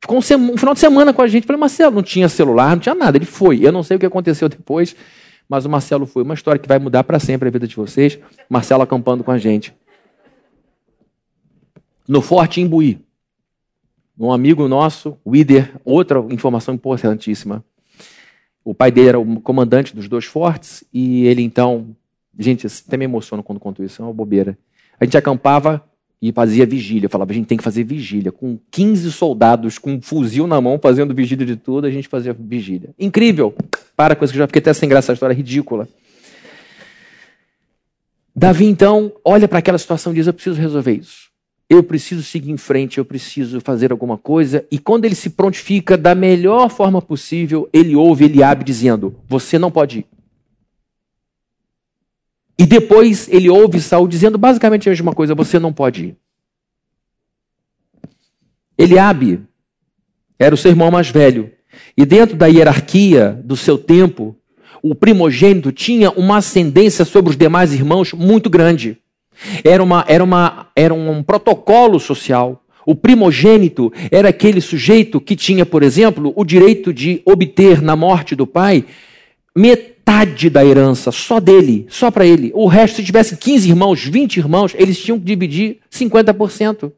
[0.00, 1.46] Ficou um, um, final de semana com a gente.
[1.46, 3.16] Falei, Marcelo, não tinha celular, não tinha nada.
[3.16, 3.64] Ele foi.
[3.64, 4.96] Eu não sei o que aconteceu depois,
[5.48, 6.24] mas o Marcelo foi.
[6.24, 8.18] Uma história que vai mudar para sempre a vida de vocês.
[8.48, 9.72] Marcelo acampando com a gente.
[12.08, 13.08] No Forte Imbuí
[14.26, 15.32] um amigo nosso, o
[15.84, 17.64] outra informação importantíssima.
[18.62, 21.96] O pai dele era o comandante dos dois fortes e ele então,
[22.38, 24.58] gente, até me emociona quando conto isso, é uma bobeira.
[25.00, 25.82] A gente acampava
[26.20, 27.06] e fazia vigília.
[27.06, 28.30] Eu falava, a gente tem que fazer vigília.
[28.30, 32.34] Com 15 soldados com um fuzil na mão, fazendo vigília de tudo, a gente fazia
[32.34, 32.90] vigília.
[32.98, 33.54] Incrível!
[33.96, 35.88] Para com isso, que já fiquei até sem graça, a história é ridícula.
[38.36, 41.29] Davi, então, olha para aquela situação e diz: Eu preciso resolver isso
[41.70, 44.66] eu preciso seguir em frente, eu preciso fazer alguma coisa.
[44.72, 49.70] E quando ele se prontifica da melhor forma possível, ele ouve Eliabe dizendo: Você não
[49.70, 50.06] pode ir.
[52.58, 56.16] E depois ele ouve Saul dizendo basicamente a mesma coisa: Você não pode ir.
[58.76, 59.40] Eliabe
[60.40, 61.52] era o seu irmão mais velho.
[61.96, 64.36] E dentro da hierarquia do seu tempo,
[64.82, 68.99] o primogênito tinha uma ascendência sobre os demais irmãos muito grande.
[69.64, 72.62] Era, uma, era, uma, era um protocolo social.
[72.86, 78.34] O primogênito era aquele sujeito que tinha, por exemplo, o direito de obter na morte
[78.34, 78.84] do pai
[79.56, 82.50] metade da herança, só dele, só para ele.
[82.54, 86.92] O resto, se tivesse 15 irmãos, 20 irmãos, eles tinham que dividir 50%.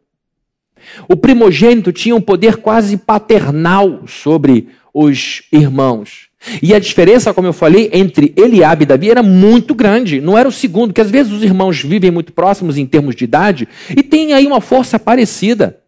[1.09, 6.28] O primogênito tinha um poder quase paternal sobre os irmãos.
[6.62, 10.20] E a diferença, como eu falei, entre Eliabe e Davi era muito grande.
[10.20, 13.24] Não era o segundo, que às vezes os irmãos vivem muito próximos em termos de
[13.24, 15.78] idade e tem aí uma força parecida,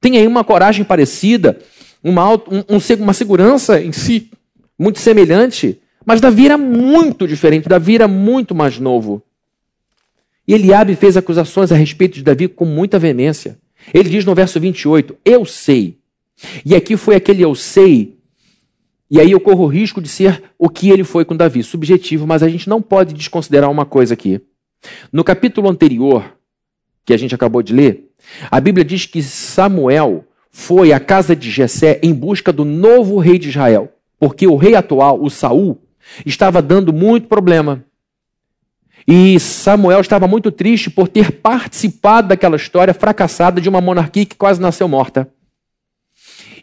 [0.00, 1.58] tem aí uma coragem parecida,
[2.02, 2.64] uma, um,
[3.00, 4.30] uma segurança em si
[4.78, 5.80] muito semelhante.
[6.04, 9.22] Mas Davi era muito diferente, Davi era muito mais novo.
[10.46, 13.58] E Eliabe fez acusações a respeito de Davi com muita veemência.
[13.92, 15.96] Ele diz no verso 28, eu sei.
[16.64, 18.18] E aqui foi aquele eu sei
[19.14, 22.26] e aí eu corro o risco de ser o que ele foi com Davi, subjetivo,
[22.26, 24.40] mas a gente não pode desconsiderar uma coisa aqui.
[25.12, 26.36] No capítulo anterior,
[27.04, 28.10] que a gente acabou de ler,
[28.50, 33.38] a Bíblia diz que Samuel foi à casa de Jessé em busca do novo rei
[33.38, 35.80] de Israel, porque o rei atual, o Saul,
[36.26, 37.84] estava dando muito problema.
[39.06, 44.34] E Samuel estava muito triste por ter participado daquela história fracassada de uma monarquia que
[44.34, 45.32] quase nasceu morta.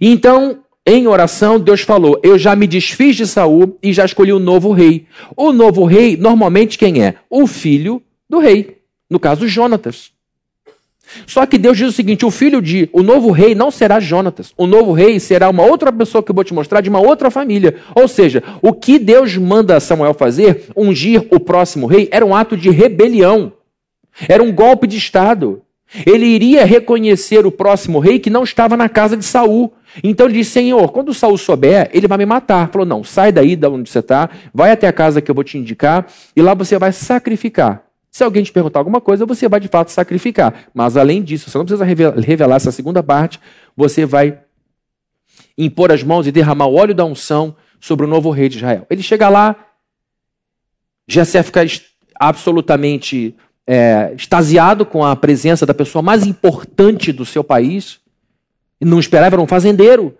[0.01, 4.39] Então, em oração, Deus falou: Eu já me desfiz de Saul e já escolhi o
[4.39, 5.05] novo rei.
[5.35, 7.15] O novo rei, normalmente, quem é?
[7.29, 8.77] O filho do rei.
[9.09, 10.11] No caso, Jonatas.
[11.27, 12.89] Só que Deus diz o seguinte: o filho de.
[12.93, 14.53] O novo rei não será Jonatas.
[14.57, 17.29] O novo rei será uma outra pessoa que eu vou te mostrar, de uma outra
[17.29, 17.75] família.
[17.95, 22.57] Ou seja, o que Deus manda Samuel fazer, ungir o próximo rei, era um ato
[22.57, 23.53] de rebelião.
[24.27, 25.61] Era um golpe de Estado.
[26.05, 29.73] Ele iria reconhecer o próximo rei que não estava na casa de Saul.
[30.03, 32.69] Então ele disse: Senhor, quando Saul souber, ele vai me matar.
[32.69, 35.43] Falou: Não, sai daí de onde você está, vai até a casa que eu vou
[35.43, 37.83] te indicar, e lá você vai sacrificar.
[38.09, 40.65] Se alguém te perguntar alguma coisa, você vai de fato sacrificar.
[40.73, 43.39] Mas além disso, você não precisa revelar essa segunda parte,
[43.75, 44.39] você vai
[45.57, 48.85] impor as mãos e derramar o óleo da unção sobre o novo rei de Israel.
[48.89, 49.55] Ele chega lá,
[51.07, 51.61] Jessé fica
[52.19, 53.35] absolutamente
[53.67, 57.99] é, extasiado com a presença da pessoa mais importante do seu país.
[58.79, 60.15] E não esperava, era um fazendeiro.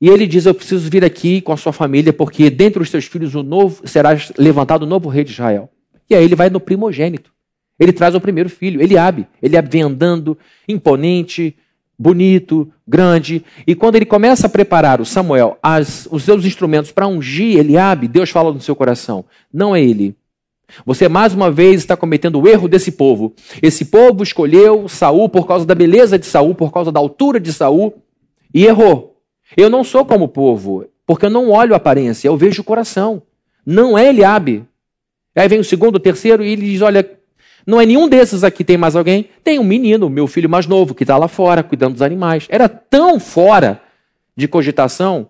[0.00, 3.04] E ele diz: Eu preciso vir aqui com a sua família, porque dentre os seus
[3.04, 5.70] filhos o novo, será levantado o novo rei de Israel.
[6.08, 7.30] E aí ele vai no primogênito.
[7.78, 9.26] Ele traz o primeiro filho, Eliabe.
[9.42, 10.36] Eliabe vem andando,
[10.68, 11.56] imponente,
[11.98, 13.44] bonito, grande.
[13.66, 18.08] E quando ele começa a preparar o Samuel, as, os seus instrumentos para ungir Eliabe,
[18.08, 20.16] Deus fala no seu coração: Não é ele,
[20.84, 23.34] você mais uma vez está cometendo o erro desse povo.
[23.62, 27.52] Esse povo escolheu Saul por causa da beleza de Saul, por causa da altura de
[27.52, 27.94] Saul
[28.52, 29.20] e errou.
[29.56, 32.64] Eu não sou como o povo, porque eu não olho a aparência, eu vejo o
[32.64, 33.22] coração.
[33.64, 34.64] Não é Eliabe.
[35.36, 37.08] Aí vem o segundo, o terceiro e ele diz: "Olha,
[37.66, 39.28] não é nenhum desses aqui, tem mais alguém?
[39.44, 42.46] Tem um menino, meu filho mais novo, que está lá fora, cuidando dos animais.
[42.48, 43.80] Era tão fora
[44.36, 45.28] de cogitação,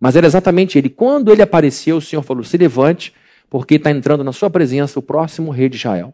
[0.00, 0.88] mas era exatamente ele.
[0.88, 3.12] Quando ele apareceu, o Senhor falou: se levante,
[3.56, 6.12] porque está entrando na sua presença o próximo rei de Israel.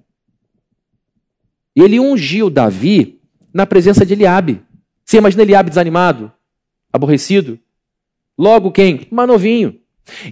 [1.75, 3.21] Ele ungiu Davi
[3.53, 4.63] na presença de Eliabe.
[5.05, 6.31] Você imagina Eliabe desanimado,
[6.93, 7.59] aborrecido?
[8.39, 9.09] Logo quem?
[9.11, 9.77] Mais novinho.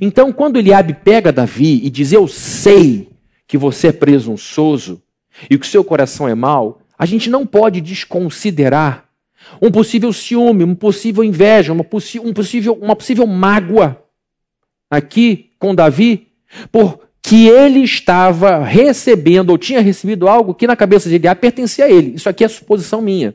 [0.01, 3.11] Então, quando Eliabe pega Davi e diz: Eu sei
[3.45, 5.03] que você é presunçoso
[5.51, 9.09] e que seu coração é mau, a gente não pode desconsiderar
[9.61, 11.85] um possível ciúme, uma possível inveja, uma,
[12.23, 14.01] um possível, uma possível mágoa
[14.89, 16.30] aqui com Davi
[16.71, 21.91] porque ele estava recebendo ou tinha recebido algo que na cabeça de Eliabe pertencia a
[21.91, 22.15] ele.
[22.15, 23.35] Isso aqui é suposição minha.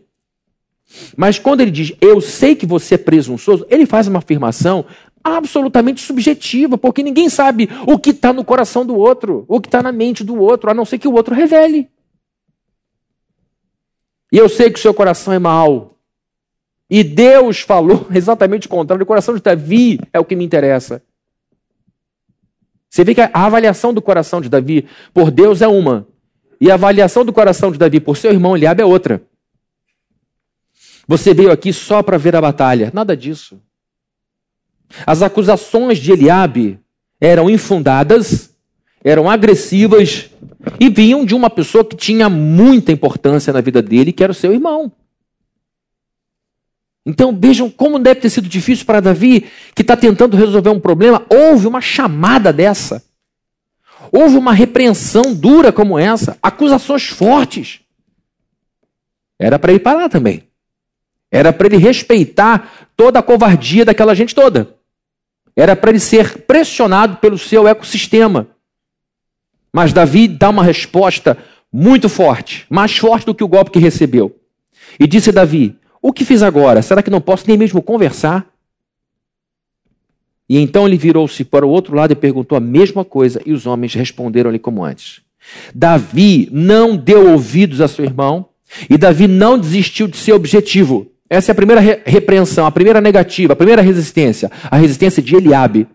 [1.18, 4.86] Mas quando ele diz, eu sei que você é presunçoso, ele faz uma afirmação
[5.24, 9.82] absolutamente subjetiva, porque ninguém sabe o que está no coração do outro, o que está
[9.82, 11.90] na mente do outro, a não ser que o outro revele.
[14.32, 15.98] E eu sei que o seu coração é mau.
[16.90, 19.04] E Deus falou exatamente o contrário.
[19.04, 21.02] O coração de Davi é o que me interessa.
[22.96, 26.08] Você vê que a avaliação do coração de Davi por Deus é uma,
[26.62, 29.22] e a avaliação do coração de Davi por seu irmão Eliabe é outra.
[31.06, 32.92] Você veio aqui só para ver a batalha.
[32.94, 33.60] Nada disso.
[35.06, 36.80] As acusações de Eliabe
[37.20, 38.56] eram infundadas,
[39.04, 40.30] eram agressivas
[40.80, 44.34] e vinham de uma pessoa que tinha muita importância na vida dele, que era o
[44.34, 44.90] seu irmão.
[47.06, 51.24] Então vejam como deve ter sido difícil para Davi, que está tentando resolver um problema.
[51.30, 53.04] Houve uma chamada dessa.
[54.12, 57.82] Houve uma repreensão dura como essa, acusações fortes.
[59.38, 60.44] Era para ele parar também.
[61.32, 64.76] Era para ele respeitar toda a covardia daquela gente toda.
[65.56, 68.48] Era para ele ser pressionado pelo seu ecossistema.
[69.72, 71.38] Mas Davi dá uma resposta
[71.72, 74.40] muito forte, mais forte do que o golpe que recebeu.
[75.00, 76.84] E disse Davi: o que fiz agora?
[76.84, 78.46] Será que não posso nem mesmo conversar?
[80.48, 83.66] E então ele virou-se para o outro lado e perguntou a mesma coisa, e os
[83.66, 85.22] homens responderam-lhe como antes.
[85.74, 88.50] Davi não deu ouvidos a seu irmão,
[88.88, 91.08] e Davi não desistiu de seu objetivo.
[91.28, 95.88] Essa é a primeira repreensão, a primeira negativa, a primeira resistência, a resistência de Eliabe.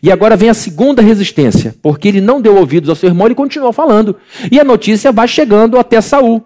[0.00, 3.34] E agora vem a segunda resistência, porque ele não deu ouvidos ao seu irmão, ele
[3.34, 4.14] continuou falando.
[4.48, 6.44] E a notícia vai chegando até Saul.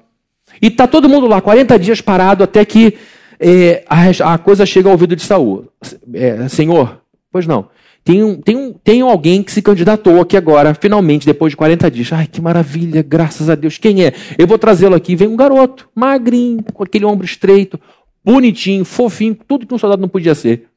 [0.64, 2.94] E está todo mundo lá, 40 dias parado, até que
[3.38, 5.68] é, a, a, coisa chega ao ouvido de Saul.
[6.14, 7.68] É, Senhor, pois não.
[8.02, 11.90] Tem, um, tem, um, tem alguém que se candidatou aqui agora, finalmente, depois de 40
[11.90, 12.10] dias.
[12.14, 13.76] Ai, que maravilha, graças a Deus.
[13.76, 14.14] Quem é?
[14.38, 15.14] Eu vou trazê-lo aqui.
[15.14, 17.78] Vem um garoto, magrinho, com aquele ombro estreito,
[18.24, 20.68] bonitinho, fofinho, tudo que um soldado não podia ser.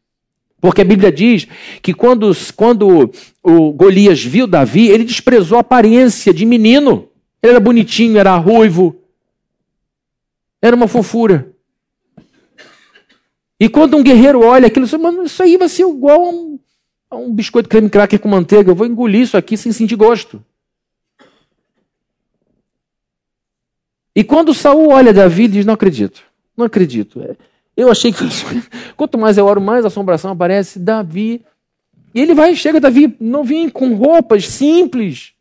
[0.59, 1.47] Porque a Bíblia diz
[1.81, 3.09] que quando, quando
[3.41, 7.07] o Golias viu Davi, ele desprezou a aparência de menino.
[7.41, 8.96] Ele era bonitinho, era ruivo.
[10.61, 11.53] Era uma fofura.
[13.59, 16.59] E quando um guerreiro olha aquilo, você, mano, isso aí vai ser igual a um,
[17.09, 18.69] a um biscoito creme cracker com manteiga.
[18.69, 20.43] Eu vou engolir isso aqui sem sentir gosto.
[24.15, 26.23] E quando Saul olha Davi, diz: Não acredito,
[26.55, 27.21] não acredito.
[27.21, 27.35] É,
[27.75, 28.23] eu achei que
[28.97, 30.79] quanto mais eu oro, mais assombração aparece.
[30.79, 31.43] Davi.
[32.13, 35.33] E ele vai, chega, Davi, não vim com roupas simples,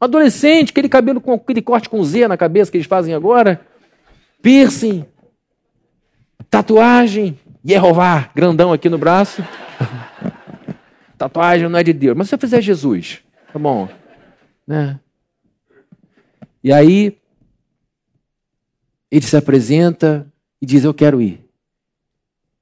[0.00, 3.60] adolescente, aquele cabelo com aquele corte com Z na cabeça que eles fazem agora,
[4.42, 5.06] piercing,
[6.50, 9.42] tatuagem, Yehová, grandão aqui no braço.
[11.16, 12.16] tatuagem não é de Deus.
[12.16, 13.20] Mas se eu fizer Jesus,
[13.52, 13.88] tá bom.
[14.66, 14.98] Né?
[16.62, 17.16] E aí,
[19.10, 20.26] ele se apresenta
[20.60, 21.44] e diz: Eu quero ir.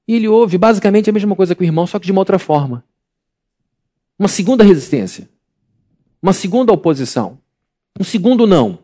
[0.06, 2.38] E ele ouve basicamente a mesma coisa que o irmão, só que de uma outra
[2.38, 2.84] forma.
[4.18, 5.28] Uma segunda resistência.
[6.20, 7.38] Uma segunda oposição.
[7.98, 8.80] Um segundo não.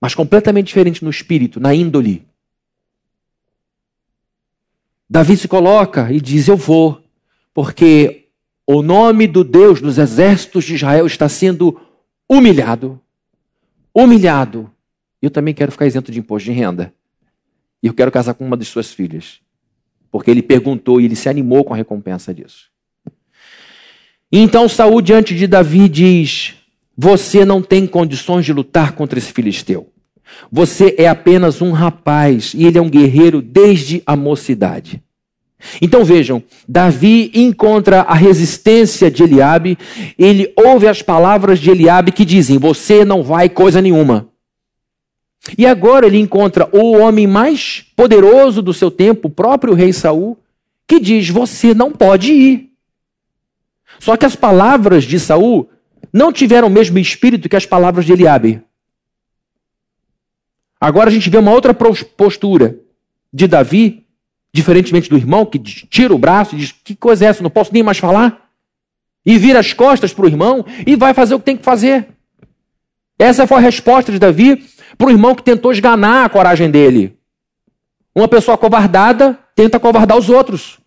[0.00, 2.26] Mas completamente diferente no espírito, na índole.
[5.08, 7.02] Davi se coloca e diz: Eu vou,
[7.54, 8.26] porque
[8.66, 11.80] o nome do Deus dos exércitos de Israel está sendo
[12.28, 13.00] humilhado.
[13.94, 14.70] Humilhado.
[15.22, 16.92] Eu também quero ficar isento de imposto de renda.
[17.82, 19.40] E eu quero casar com uma de suas filhas.
[20.10, 22.70] Porque ele perguntou e ele se animou com a recompensa disso.
[24.30, 26.54] Então Saul diante de Davi diz:
[26.96, 29.92] Você não tem condições de lutar contra esse filisteu.
[30.50, 35.02] Você é apenas um rapaz e ele é um guerreiro desde a mocidade.
[35.80, 39.78] Então vejam, Davi encontra a resistência de Eliabe,
[40.18, 44.28] ele ouve as palavras de Eliabe que dizem: "Você não vai coisa nenhuma".
[45.56, 50.38] E agora ele encontra o homem mais poderoso do seu tempo, o próprio rei Saul,
[50.86, 52.70] que diz: "Você não pode ir".
[53.98, 55.68] Só que as palavras de Saul
[56.16, 58.62] não tiveram o mesmo espírito que as palavras de Eliabe.
[60.80, 62.80] Agora a gente vê uma outra postura
[63.30, 64.06] de Davi,
[64.50, 67.42] diferentemente do irmão que tira o braço e diz: "Que coisa é essa?
[67.42, 68.50] Não posso nem mais falar".
[69.26, 72.08] E vira as costas para o irmão e vai fazer o que tem que fazer.
[73.18, 74.64] Essa foi a resposta de Davi
[74.96, 77.18] para o irmão que tentou esganar a coragem dele.
[78.14, 80.78] Uma pessoa covardada tenta covardar os outros.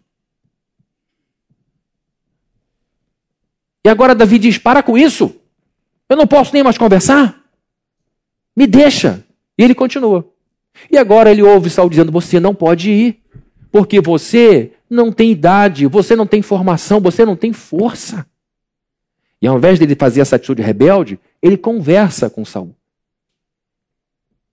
[3.86, 5.36] E agora Davi diz: para com isso.
[6.08, 7.44] Eu não posso nem mais conversar.
[8.56, 9.24] Me deixa.
[9.58, 10.28] E ele continua.
[10.92, 13.22] E agora ele ouve Saul dizendo: Você não pode ir,
[13.72, 18.26] porque você não tem idade, você não tem formação, você não tem força.
[19.42, 22.76] E ao invés dele fazer essa atitude rebelde, ele conversa com Saul.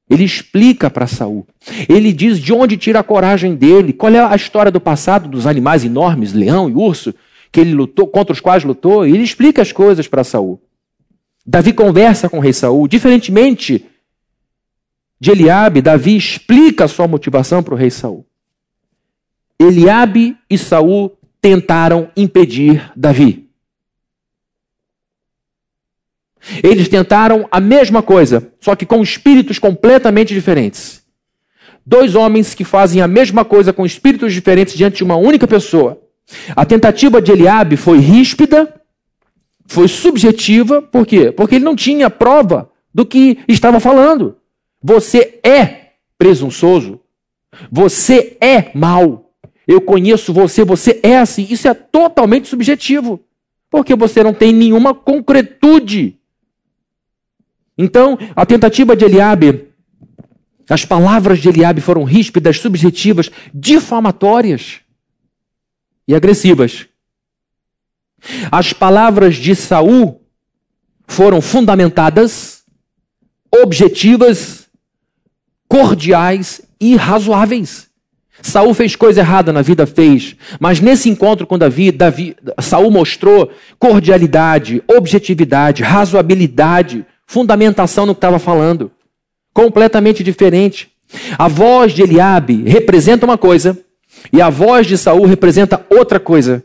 [0.08, 1.44] Ele explica para Saul.
[1.88, 5.46] Ele diz de onde tira a coragem dele, qual é a história do passado dos
[5.46, 7.12] animais enormes, leão e urso,
[7.56, 10.60] que ele lutou, contra os quais lutou, e ele explica as coisas para Saul.
[11.46, 13.86] Davi conversa com o rei Saul, diferentemente
[15.18, 18.26] de Eliabe, Davi explica a sua motivação para o rei Saul.
[19.58, 23.48] Eliabe e Saul tentaram impedir Davi.
[26.62, 31.02] Eles tentaram a mesma coisa, só que com espíritos completamente diferentes.
[31.86, 36.05] Dois homens que fazem a mesma coisa com espíritos diferentes diante de uma única pessoa.
[36.54, 38.80] A tentativa de Eliabe foi ríspida,
[39.66, 41.30] foi subjetiva, por quê?
[41.30, 44.36] Porque ele não tinha prova do que estava falando.
[44.82, 47.00] Você é presunçoso.
[47.70, 49.32] Você é mau.
[49.66, 51.46] Eu conheço você, você é assim.
[51.48, 53.20] Isso é totalmente subjetivo.
[53.70, 56.18] Porque você não tem nenhuma concretude
[57.76, 59.68] então, a tentativa de Eliabe,
[60.68, 64.80] as palavras de Eliabe foram ríspidas, subjetivas, difamatórias
[66.06, 66.86] e agressivas.
[68.50, 70.20] As palavras de Saul
[71.06, 72.62] foram fundamentadas,
[73.62, 74.66] objetivas,
[75.68, 77.86] cordiais e razoáveis.
[78.42, 83.50] Saul fez coisa errada na vida, fez, mas nesse encontro com Davi, Davi Saul mostrou
[83.78, 88.90] cordialidade, objetividade, razoabilidade, fundamentação no que estava falando.
[89.54, 90.90] Completamente diferente.
[91.38, 93.78] A voz de Eliabe representa uma coisa
[94.32, 96.64] e a voz de Saul representa outra coisa.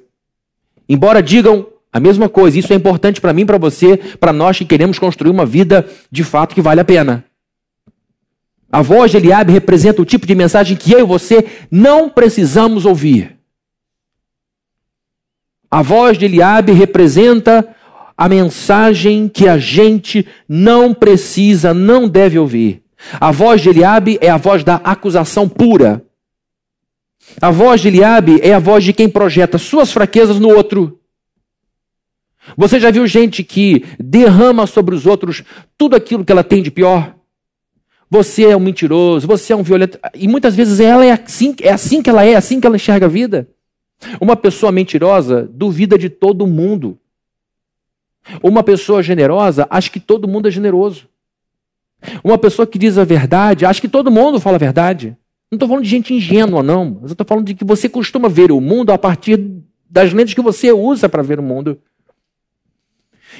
[0.87, 4.65] embora digam a mesma coisa, isso é importante para mim, para você, para nós que
[4.65, 7.25] queremos construir uma vida de fato que vale a pena.
[8.71, 12.85] A voz de Eliabe representa o tipo de mensagem que eu e você não precisamos
[12.85, 13.37] ouvir.
[15.69, 17.67] A voz de Eliabe representa
[18.17, 22.83] a mensagem que a gente não precisa, não deve ouvir.
[23.19, 26.05] A voz de Eliabe é a voz da acusação pura.
[27.39, 30.99] A voz de Eliabe é a voz de quem projeta suas fraquezas no outro.
[32.57, 35.43] Você já viu gente que derrama sobre os outros
[35.77, 37.15] tudo aquilo que ela tem de pior?
[38.09, 39.97] Você é um mentiroso, você é um violento.
[40.13, 43.05] E muitas vezes ela é assim, é assim que ela é, assim que ela enxerga
[43.05, 43.47] a vida.
[44.19, 46.99] Uma pessoa mentirosa duvida de todo mundo.
[48.43, 51.07] Uma pessoa generosa acha que todo mundo é generoso.
[52.23, 55.15] Uma pessoa que diz a verdade acha que todo mundo fala a verdade.
[55.51, 56.99] Não estou falando de gente ingênua, não.
[57.01, 59.37] Mas eu estou falando de que você costuma ver o mundo a partir
[59.89, 61.77] das lentes que você usa para ver o mundo.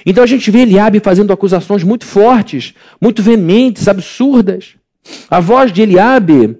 [0.06, 4.76] Então a gente vê Eliabe fazendo acusações muito fortes, muito veementes, absurdas.
[5.30, 6.58] A voz de Eliabe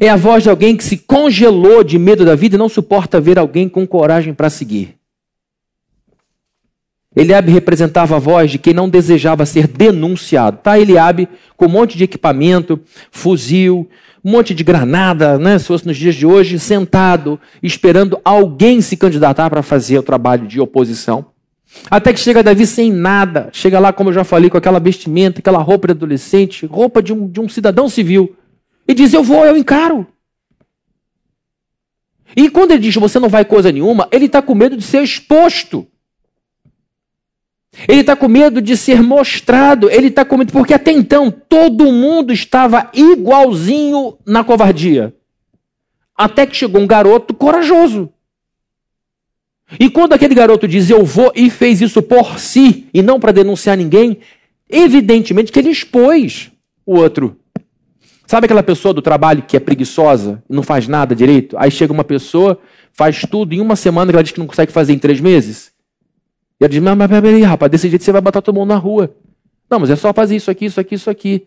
[0.00, 3.20] é a voz de alguém que se congelou de medo da vida e não suporta
[3.20, 4.97] ver alguém com coragem para seguir.
[7.16, 10.58] Eliabe representava a voz de quem não desejava ser denunciado.
[10.58, 12.80] Tá Eliabe com um monte de equipamento,
[13.10, 13.88] fuzil,
[14.24, 18.96] um monte de granada, né, se fosse nos dias de hoje, sentado, esperando alguém se
[18.96, 21.26] candidatar para fazer o trabalho de oposição.
[21.90, 23.50] Até que chega Davi sem nada.
[23.52, 27.12] Chega lá, como eu já falei, com aquela vestimenta, aquela roupa de adolescente, roupa de
[27.12, 28.36] um, de um cidadão civil.
[28.86, 30.06] E diz: Eu vou, eu encaro.
[32.34, 35.02] E quando ele diz você não vai coisa nenhuma, ele está com medo de ser
[35.02, 35.86] exposto.
[37.86, 39.90] Ele está com medo de ser mostrado.
[39.90, 45.14] Ele está com medo, porque até então todo mundo estava igualzinho na covardia.
[46.16, 48.10] Até que chegou um garoto corajoso.
[49.78, 53.32] E quando aquele garoto diz eu vou e fez isso por si e não para
[53.32, 54.18] denunciar ninguém,
[54.68, 56.50] evidentemente que ele expôs
[56.86, 57.36] o outro.
[58.26, 61.56] Sabe aquela pessoa do trabalho que é preguiçosa e não faz nada direito?
[61.58, 62.58] Aí chega uma pessoa,
[62.92, 65.70] faz tudo em uma semana que ela diz que não consegue fazer em três meses.
[66.60, 68.76] E ela diz, mas, mas peraí, rapaz, desse jeito você vai botar todo mundo na
[68.76, 69.14] rua.
[69.70, 71.46] Não, mas é só fazer isso aqui, isso aqui, isso aqui.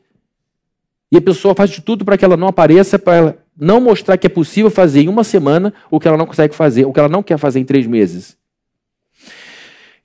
[1.12, 4.18] E a pessoa faz de tudo para que ela não apareça, para ela não mostrar
[4.18, 7.00] que é possível fazer em uma semana o que ela não consegue fazer, o que
[7.00, 8.38] ela não quer fazer em três meses.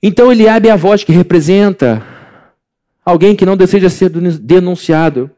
[0.03, 2.05] Então Eliabe é a voz que representa
[3.05, 5.31] alguém que não deseja ser denunciado.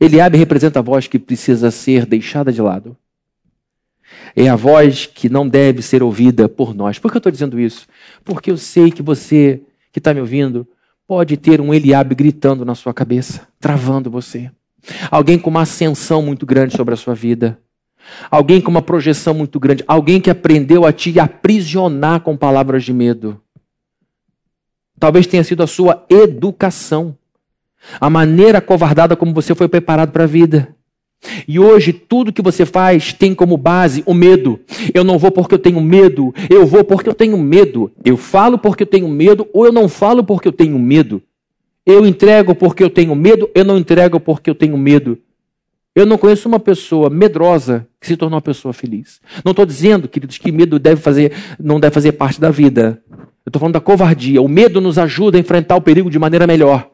[0.00, 2.96] Eliabe representa a voz que precisa ser deixada de lado.
[4.40, 6.96] É a voz que não deve ser ouvida por nós.
[6.96, 7.88] Por que eu estou dizendo isso?
[8.24, 9.60] Porque eu sei que você
[9.90, 10.64] que está me ouvindo
[11.08, 14.48] pode ter um Eliabe gritando na sua cabeça, travando você.
[15.10, 17.58] Alguém com uma ascensão muito grande sobre a sua vida.
[18.30, 19.82] Alguém com uma projeção muito grande.
[19.88, 23.42] Alguém que aprendeu a te aprisionar com palavras de medo.
[25.00, 27.18] Talvez tenha sido a sua educação.
[28.00, 30.76] A maneira covardada como você foi preparado para a vida.
[31.46, 34.60] E hoje tudo que você faz tem como base o medo.
[34.94, 37.90] Eu não vou porque eu tenho medo, eu vou porque eu tenho medo.
[38.04, 41.22] Eu falo porque eu tenho medo ou eu não falo porque eu tenho medo.
[41.84, 45.18] Eu entrego porque eu tenho medo, eu não entrego porque eu tenho medo.
[45.94, 49.20] Eu não conheço uma pessoa medrosa que se tornou uma pessoa feliz.
[49.44, 53.02] Não estou dizendo, queridos, que medo deve fazer, não deve fazer parte da vida.
[53.10, 54.40] Eu estou falando da covardia.
[54.40, 56.88] O medo nos ajuda a enfrentar o perigo de maneira melhor.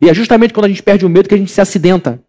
[0.00, 2.22] E é justamente quando a gente perde o medo que a gente se acidenta.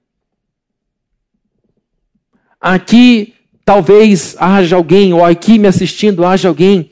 [2.64, 3.34] Aqui
[3.66, 6.90] talvez haja alguém, ou aqui me assistindo haja alguém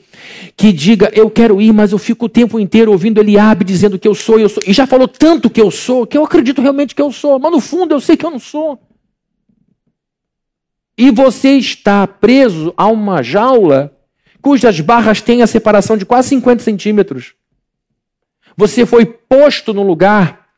[0.54, 4.06] que diga: Eu quero ir, mas eu fico o tempo inteiro ouvindo Eliabe dizendo que
[4.06, 4.62] eu sou, eu sou.
[4.66, 7.50] E já falou tanto que eu sou, que eu acredito realmente que eu sou, mas
[7.50, 8.78] no fundo eu sei que eu não sou.
[10.98, 13.96] E você está preso a uma jaula
[14.42, 17.32] cujas barras têm a separação de quase 50 centímetros.
[18.58, 20.48] Você foi posto no lugar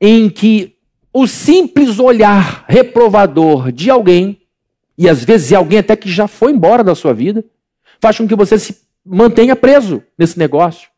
[0.00, 0.77] em que
[1.12, 4.40] o simples olhar reprovador de alguém,
[4.96, 7.44] e às vezes é alguém até que já foi embora da sua vida,
[8.00, 10.88] faz com que você se mantenha preso nesse negócio.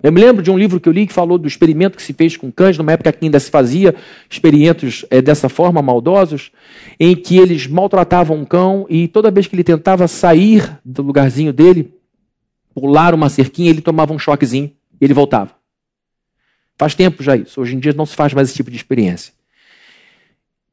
[0.00, 2.12] Eu me lembro de um livro que eu li que falou do experimento que se
[2.12, 3.96] fez com cães, numa época que ainda se fazia
[4.30, 6.52] experimentos é, dessa forma, maldosos,
[7.00, 11.52] em que eles maltratavam um cão e toda vez que ele tentava sair do lugarzinho
[11.52, 11.92] dele,
[12.72, 14.70] pular uma cerquinha, ele tomava um choquezinho
[15.00, 15.57] e ele voltava.
[16.78, 17.60] Faz tempo já isso.
[17.60, 19.32] Hoje em dia não se faz mais esse tipo de experiência.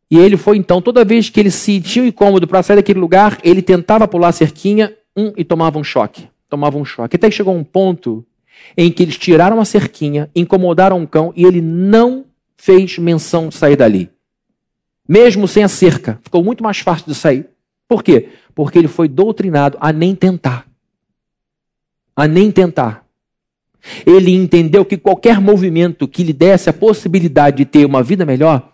[0.10, 3.40] E ele foi então, toda vez que ele sentia um incômodo para sair daquele lugar,
[3.44, 6.28] ele tentava pular a cerquinha um, e tomava um choque.
[6.48, 7.16] Tomava um choque.
[7.16, 8.24] Até que chegou um ponto
[8.78, 12.26] em que eles tiraram a cerquinha, incomodaram o cão e ele não
[12.56, 14.10] fez menção de sair dali.
[15.08, 16.20] mesmo sem a cerca.
[16.24, 17.48] Ficou muito mais fácil de sair.
[17.88, 18.30] Por quê?
[18.54, 20.68] Porque ele foi doutrinado a nem tentar.
[22.16, 23.05] A nem tentar.
[24.06, 28.72] Ele entendeu que qualquer movimento que lhe desse a possibilidade de ter uma vida melhor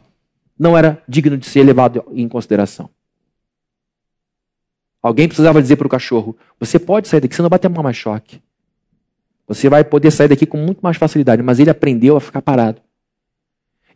[0.58, 2.90] não era digno de ser levado em consideração.
[5.02, 7.98] Alguém precisava dizer para o cachorro: você pode sair daqui, você não vai ter mais
[7.98, 8.42] choque.
[9.48, 12.82] Você vai poder sair daqui com muito mais facilidade, mas ele aprendeu a ficar parado.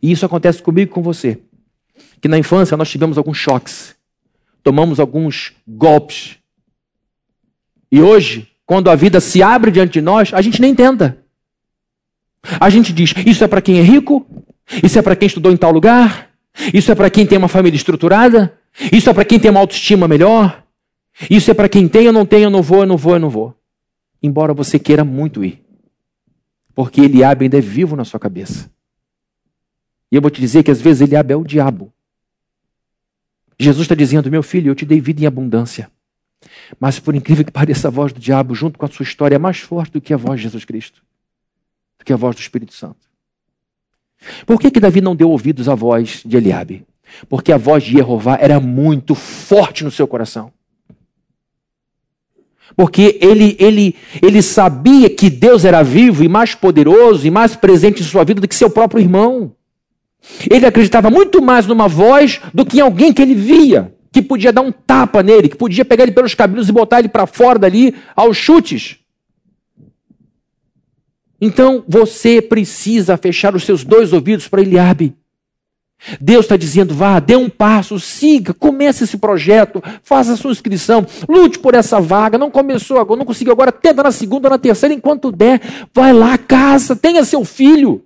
[0.02, 1.40] E isso acontece comigo e com você.
[2.20, 3.96] Que na infância nós tivemos alguns choques,
[4.62, 6.38] tomamos alguns golpes.
[7.90, 11.18] E hoje, quando a vida se abre diante de nós, a gente nem tenta.
[12.60, 14.26] A gente diz: isso é para quem é rico,
[14.82, 16.30] isso é para quem estudou em tal lugar,
[16.74, 18.52] isso é para quem tem uma família estruturada,
[18.92, 20.62] isso é para quem tem uma autoestima melhor,
[21.30, 23.20] isso é para quem tem, eu não tenho, eu não vou, eu não vou, eu
[23.20, 23.56] não vou
[24.22, 25.62] embora você queira muito ir.
[26.74, 28.70] Porque Eliabe ainda é vivo na sua cabeça.
[30.10, 31.92] E eu vou te dizer que às vezes Eliabe é o diabo.
[33.58, 35.90] Jesus está dizendo, meu filho, eu te dei vida em abundância.
[36.78, 39.38] Mas por incrível que pareça, a voz do diabo, junto com a sua história, é
[39.38, 41.02] mais forte do que a voz de Jesus Cristo.
[41.98, 43.06] Do que a voz do Espírito Santo.
[44.46, 46.86] Por que, que Davi não deu ouvidos à voz de Eliabe?
[47.28, 50.52] Porque a voz de Jeová era muito forte no seu coração.
[52.74, 58.02] Porque ele, ele, ele sabia que Deus era vivo e mais poderoso e mais presente
[58.02, 59.52] em sua vida do que seu próprio irmão.
[60.50, 64.50] Ele acreditava muito mais numa voz do que em alguém que ele via, que podia
[64.50, 67.58] dar um tapa nele, que podia pegar ele pelos cabelos e botar ele para fora
[67.58, 68.96] dali aos chutes.
[71.38, 75.14] Então você precisa fechar os seus dois ouvidos para Eliabe.
[76.18, 81.06] Deus está dizendo: vá, dê um passo, siga, comece esse projeto, faça a sua inscrição,
[81.28, 82.38] lute por essa vaga.
[82.38, 85.60] Não começou agora, não conseguiu agora, tenta na segunda, na terceira, enquanto der,
[85.92, 88.02] vai lá, casa, tenha seu filho.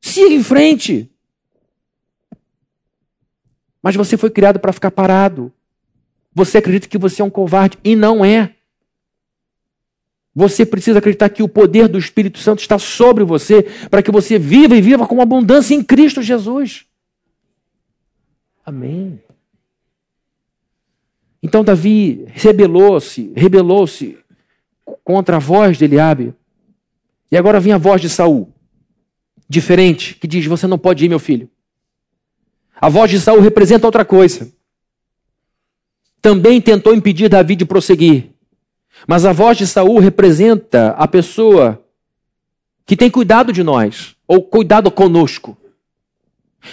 [0.00, 1.10] Siga em frente.
[3.82, 5.52] Mas você foi criado para ficar parado.
[6.34, 8.54] Você acredita que você é um covarde e não é.
[10.34, 14.38] Você precisa acreditar que o poder do Espírito Santo está sobre você para que você
[14.38, 16.86] viva e viva com abundância em Cristo Jesus.
[18.64, 19.20] Amém.
[21.42, 24.18] Então Davi rebelou-se, rebelou-se
[25.02, 26.34] contra a voz de Eliabe.
[27.30, 28.52] E agora vem a voz de Saul,
[29.48, 31.48] diferente, que diz: "Você não pode ir, meu filho".
[32.80, 34.52] A voz de Saul representa outra coisa.
[36.20, 38.30] Também tentou impedir Davi de prosseguir.
[39.06, 41.84] Mas a voz de Saul representa a pessoa
[42.84, 45.56] que tem cuidado de nós, ou cuidado conosco.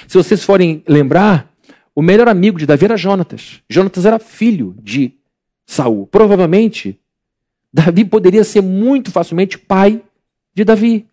[0.07, 1.51] Se vocês forem lembrar,
[1.93, 3.61] o melhor amigo de Davi era Jonatas.
[3.69, 5.13] Jonatas era filho de
[5.65, 6.07] Saul.
[6.07, 6.99] Provavelmente,
[7.71, 10.01] Davi poderia ser muito facilmente pai
[10.53, 11.05] de Davi.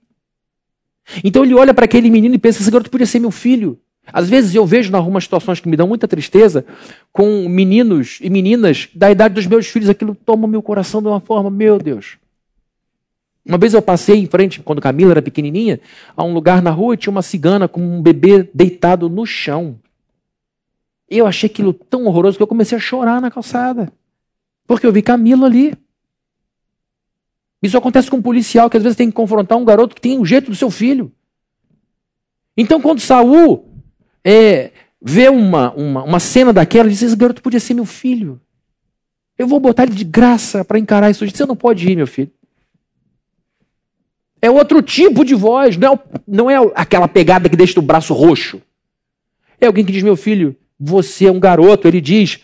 [1.25, 3.81] Então ele olha para aquele menino e pensa: esse garoto podia ser meu filho.
[4.11, 6.65] Às vezes eu vejo em algumas situações que me dão muita tristeza,
[7.13, 11.09] com meninos e meninas da idade dos meus filhos, aquilo toma o meu coração de
[11.09, 12.19] uma forma, meu Deus.
[13.45, 15.81] Uma vez eu passei em frente, quando Camila era pequenininha,
[16.17, 19.79] a um lugar na rua e tinha uma cigana com um bebê deitado no chão.
[21.09, 23.93] Eu achei aquilo tão horroroso que eu comecei a chorar na calçada.
[24.67, 25.75] Porque eu vi Camila ali.
[27.63, 30.19] Isso acontece com um policial que às vezes tem que confrontar um garoto que tem
[30.19, 31.13] o jeito do seu filho.
[32.57, 33.72] Então, quando Saul
[34.25, 34.71] é,
[35.01, 38.41] vê uma, uma, uma cena daquela e diz: Esse garoto podia ser meu filho.
[39.39, 41.29] Eu vou botar ele de graça para encarar isso.
[41.29, 42.31] Você não pode ir, meu filho.
[44.41, 48.13] É outro tipo de voz, não é, não é aquela pegada que deixa o braço
[48.13, 48.61] roxo.
[49.61, 51.89] É alguém que diz: Meu filho, você é um garoto.
[51.89, 52.41] Ele diz: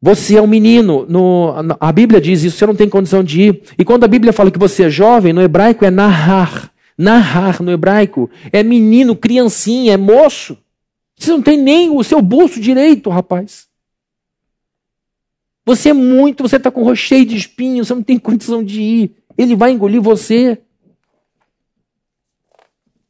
[0.00, 1.04] Você é um menino.
[1.08, 3.62] No, a Bíblia diz isso, você não tem condição de ir.
[3.76, 6.72] E quando a Bíblia fala que você é jovem, no hebraico é narrar.
[6.98, 10.58] Narrar no hebraico é menino, criancinha, é moço.
[11.16, 13.68] Você não tem nem o seu bolso direito, rapaz.
[15.64, 18.64] Você é muito, você está com o rosto cheio de espinhos, você não tem condição
[18.64, 19.12] de ir.
[19.36, 20.58] Ele vai engolir você.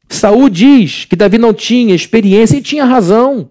[0.07, 3.49] Saul diz que Davi não tinha experiência e tinha razão.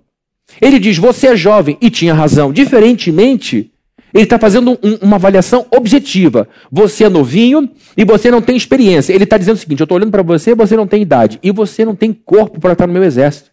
[0.60, 2.52] Ele diz: Você é jovem e tinha razão.
[2.52, 3.72] Diferentemente
[4.18, 6.48] ele está fazendo um, uma avaliação objetiva.
[6.72, 9.12] Você é novinho e você não tem experiência.
[9.12, 11.52] Ele está dizendo o seguinte: eu estou olhando para você, você não tem idade e
[11.52, 13.52] você não tem corpo para estar no meu exército.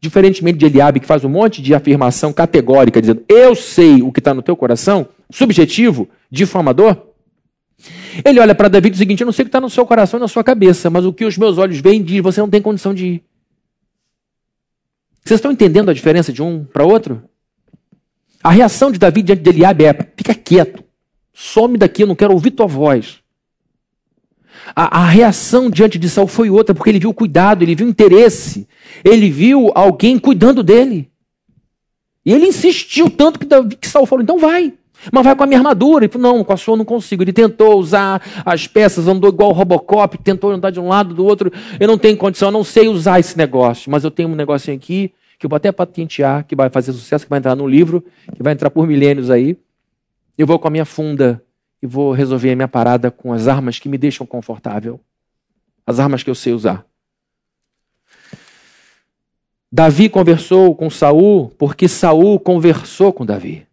[0.00, 4.20] Diferentemente de Eliabe, que faz um monte de afirmação categórica, dizendo eu sei o que
[4.20, 6.96] está no teu coração, subjetivo, difamador.
[8.24, 9.68] Ele olha para Davi e diz o seguinte: eu não sei o que está no
[9.68, 12.40] seu coração e na sua cabeça, mas o que os meus olhos veem diz: você
[12.40, 13.24] não tem condição de ir.
[15.24, 17.24] Vocês estão entendendo a diferença de um para outro?
[18.42, 20.82] A reação de Davi diante de Eliabe é: fica quieto,
[21.32, 23.18] some daqui, eu não quero ouvir tua voz.
[24.74, 28.68] A, a, reação diante de Saul foi outra, porque ele viu cuidado, ele viu interesse,
[29.04, 31.10] ele viu alguém cuidando dele.
[32.24, 34.74] E ele insistiu tanto que, que Saul falou: então vai.
[35.10, 36.04] Mas vai com a minha armadura.
[36.04, 37.22] Ele falou, não, com a sua eu não consigo.
[37.22, 41.24] Ele tentou usar as peças, andou igual o Robocop, tentou andar de um lado do
[41.24, 41.50] outro.
[41.78, 43.90] Eu não tenho condição, eu não sei usar esse negócio.
[43.90, 45.10] Mas eu tenho um negocinho aqui
[45.40, 48.04] que eu vou até patentear, que vai fazer sucesso, que vai entrar no livro,
[48.36, 49.56] que vai entrar por milênios aí.
[50.36, 51.42] Eu vou com a minha funda
[51.82, 55.00] e vou resolver a minha parada com as armas que me deixam confortável.
[55.86, 56.84] As armas que eu sei usar.
[59.72, 63.66] Davi conversou com Saul porque Saul conversou com Davi.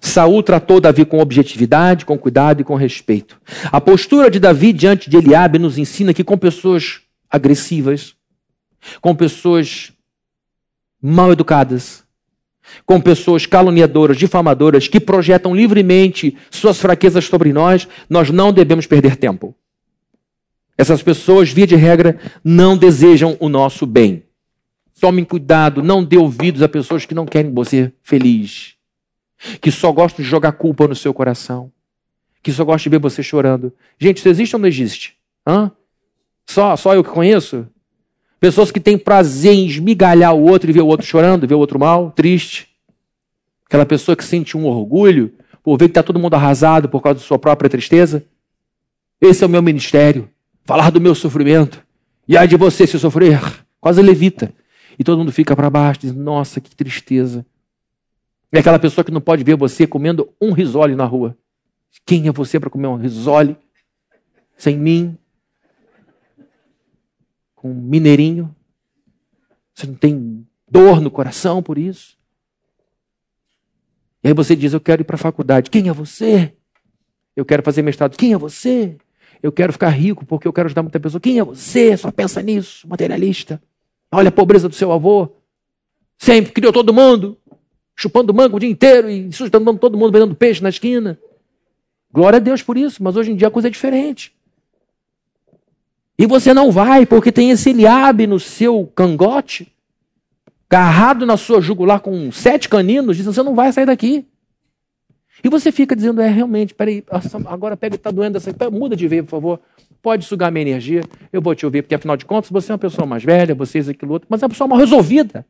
[0.00, 3.40] Saul tratou Davi com objetividade, com cuidado e com respeito.
[3.72, 8.14] A postura de Davi diante de Eliabe nos ensina que com pessoas agressivas,
[9.00, 9.92] com pessoas
[11.00, 12.04] mal educadas,
[12.86, 19.16] com pessoas caluniadoras, difamadoras, que projetam livremente suas fraquezas sobre nós, nós não devemos perder
[19.16, 19.54] tempo.
[20.78, 24.24] Essas pessoas, via de regra, não desejam o nosso bem.
[25.00, 28.76] Tomem cuidado, não dê ouvidos a pessoas que não querem você feliz,
[29.60, 31.72] que só gostam de jogar culpa no seu coração,
[32.42, 33.72] que só gostam de ver você chorando.
[33.98, 35.16] Gente, isso existe ou não existe?
[35.46, 35.72] Hã?
[36.46, 37.66] Só, só eu que conheço?
[38.42, 41.60] Pessoas que têm prazer em esmigalhar o outro e ver o outro chorando, ver o
[41.60, 42.66] outro mal, triste.
[43.66, 45.32] Aquela pessoa que sente um orgulho
[45.62, 48.24] por ver que está todo mundo arrasado por causa da sua própria tristeza.
[49.20, 50.28] Esse é o meu ministério.
[50.64, 51.86] Falar do meu sofrimento.
[52.26, 53.40] E ai de você se sofrer.
[53.80, 54.52] Quase levita.
[54.98, 57.46] E todo mundo fica para baixo, diz: Nossa, que tristeza.
[58.50, 61.38] É aquela pessoa que não pode ver você comendo um risole na rua.
[62.04, 63.56] Quem é você para comer um risole
[64.56, 65.16] sem mim?
[67.62, 68.54] Com um mineirinho.
[69.72, 72.18] Você não tem dor no coração por isso?
[74.22, 75.70] E aí você diz: Eu quero ir para a faculdade.
[75.70, 76.52] Quem é você?
[77.36, 78.16] Eu quero fazer mestrado.
[78.16, 78.96] Quem é você?
[79.40, 81.20] Eu quero ficar rico porque eu quero ajudar muita pessoa.
[81.20, 81.96] Quem é você?
[81.96, 83.62] Só pensa nisso, materialista.
[84.10, 85.30] Olha a pobreza do seu avô.
[86.18, 87.38] Sempre criou todo mundo,
[87.96, 91.18] chupando mango o dia inteiro e sustentando todo mundo, vendendo peixe na esquina.
[92.12, 94.32] Glória a Deus por isso, mas hoje em dia a coisa é diferente.
[96.18, 99.72] E você não vai porque tem esse Eliabe no seu cangote,
[100.68, 104.26] agarrado na sua jugular com sete caninos, dizendo: você não vai sair daqui.
[105.42, 107.04] E você fica dizendo: é realmente, peraí,
[107.46, 109.60] agora pega, está doendo essa, muda de ver, por favor.
[110.00, 111.02] Pode sugar minha energia,
[111.32, 113.78] eu vou te ouvir, porque afinal de contas você é uma pessoa mais velha, você
[113.78, 115.46] é aquilo outro, mas é uma pessoa mal resolvida.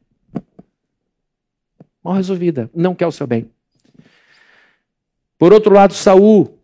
[2.05, 3.49] Mal resolvida, não quer o seu bem.
[5.39, 6.59] Por outro lado, Saul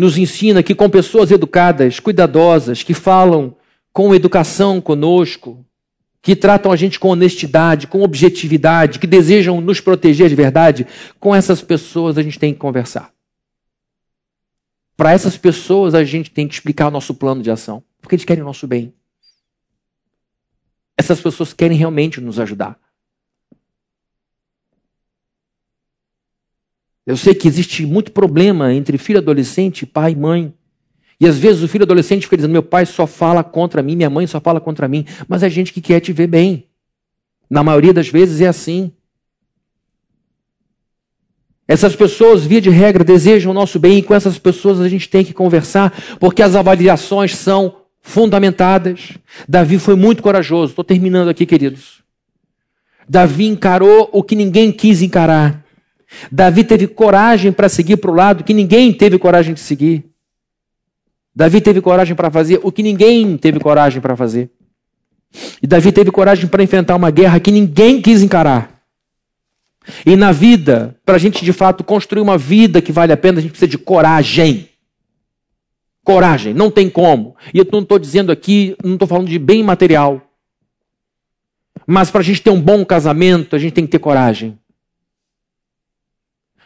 [0.00, 3.54] nos ensina que com pessoas educadas, cuidadosas, que falam
[3.92, 5.64] com educação conosco,
[6.22, 10.86] que tratam a gente com honestidade, com objetividade, que desejam nos proteger de verdade,
[11.18, 13.12] com essas pessoas a gente tem que conversar.
[14.96, 18.24] Para essas pessoas a gente tem que explicar o nosso plano de ação, porque eles
[18.24, 18.94] querem o nosso bem.
[20.96, 22.78] Essas pessoas querem realmente nos ajudar.
[27.10, 30.54] Eu sei que existe muito problema entre filho adolescente, pai e mãe.
[31.18, 34.08] E às vezes o filho adolescente fica dizendo: meu pai só fala contra mim, minha
[34.08, 35.04] mãe só fala contra mim.
[35.26, 36.68] Mas é gente que quer te ver bem.
[37.50, 38.92] Na maioria das vezes é assim.
[41.66, 45.08] Essas pessoas, via de regra, desejam o nosso bem e com essas pessoas a gente
[45.08, 49.18] tem que conversar, porque as avaliações são fundamentadas.
[49.48, 50.70] Davi foi muito corajoso.
[50.70, 52.04] Estou terminando aqui, queridos.
[53.08, 55.64] Davi encarou o que ninguém quis encarar.
[56.30, 60.04] Davi teve coragem para seguir para o lado que ninguém teve coragem de seguir.
[61.34, 64.50] Davi teve coragem para fazer o que ninguém teve coragem para fazer.
[65.62, 68.80] E Davi teve coragem para enfrentar uma guerra que ninguém quis encarar.
[70.04, 73.38] E na vida, para a gente de fato construir uma vida que vale a pena,
[73.38, 74.68] a gente precisa de coragem.
[76.04, 77.36] Coragem, não tem como.
[77.54, 80.20] E eu não estou dizendo aqui, não estou falando de bem material.
[81.86, 84.58] Mas para a gente ter um bom casamento, a gente tem que ter coragem.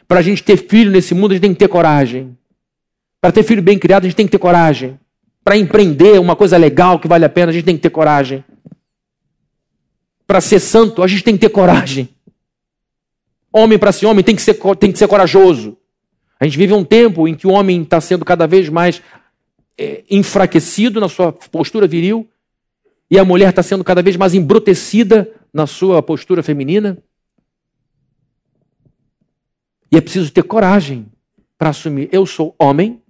[0.06, 2.36] Para a gente ter filho nesse mundo, a gente tem que ter coragem.
[3.20, 4.98] Para ter filho bem criado, a gente tem que ter coragem.
[5.42, 8.44] Para empreender uma coisa legal que vale a pena, a gente tem que ter coragem.
[10.26, 12.08] Para ser santo, a gente tem que ter coragem.
[13.52, 15.76] Homem para ser homem tem que ser, tem que ser corajoso.
[16.40, 19.00] A gente vive um tempo em que o homem está sendo cada vez mais
[19.78, 22.28] é, enfraquecido na sua postura viril
[23.10, 26.98] e a mulher está sendo cada vez mais embrutecida na sua postura feminina.
[29.94, 31.06] E é preciso ter coragem
[31.56, 33.00] para assumir: eu sou homem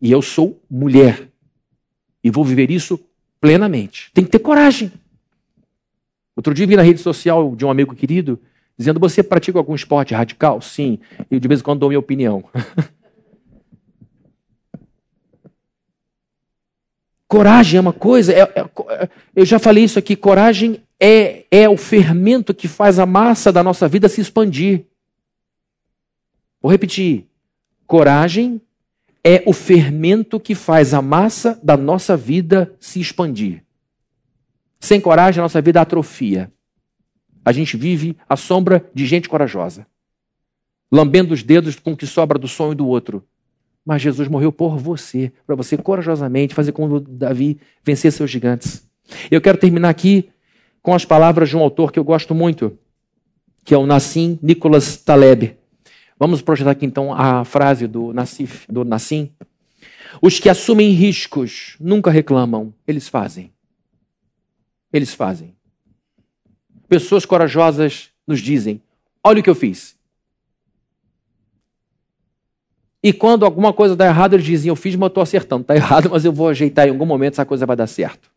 [0.00, 1.28] e eu sou mulher.
[2.24, 2.98] E vou viver isso
[3.38, 4.10] plenamente.
[4.14, 4.90] Tem que ter coragem.
[6.34, 8.40] Outro dia vi na rede social de um amigo querido
[8.78, 10.62] dizendo: Você pratica algum esporte radical?
[10.62, 10.98] Sim.
[11.30, 12.44] E de vez em quando dou minha opinião.
[17.28, 18.32] coragem é uma coisa.
[18.32, 22.98] É, é, é, eu já falei isso aqui: coragem é, é o fermento que faz
[22.98, 24.86] a massa da nossa vida se expandir.
[26.60, 27.26] Vou repetir.
[27.86, 28.60] Coragem
[29.24, 33.64] é o fermento que faz a massa da nossa vida se expandir.
[34.78, 36.50] Sem coragem, a nossa vida atrofia.
[37.44, 39.86] A gente vive à sombra de gente corajosa,
[40.90, 43.24] lambendo os dedos com o que sobra do sonho do outro.
[43.84, 48.86] Mas Jesus morreu por você, para você corajosamente fazer como Davi vencer seus gigantes.
[49.30, 50.30] Eu quero terminar aqui
[50.82, 52.78] com as palavras de um autor que eu gosto muito,
[53.64, 55.59] que é o Nassim Nicholas Taleb.
[56.20, 59.30] Vamos projetar aqui então a frase do, Nassif, do Nassim.
[60.20, 63.50] Os que assumem riscos nunca reclamam, eles fazem.
[64.92, 65.56] Eles fazem.
[66.86, 68.82] Pessoas corajosas nos dizem:
[69.24, 69.96] olha o que eu fiz.
[73.02, 75.62] E quando alguma coisa dá errado, eles dizem: eu fiz, mas eu estou acertando.
[75.62, 78.30] Está errado, mas eu vou ajeitar em algum momento, essa coisa vai dar certo.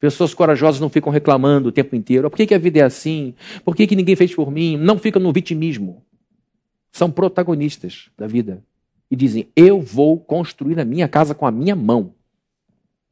[0.00, 2.30] Pessoas corajosas não ficam reclamando o tempo inteiro.
[2.30, 3.34] Por que, que a vida é assim?
[3.62, 4.78] Por que, que ninguém fez por mim?
[4.78, 6.05] Não ficam no vitimismo
[6.96, 8.62] são protagonistas da vida
[9.10, 12.14] e dizem: Eu vou construir a minha casa com a minha mão.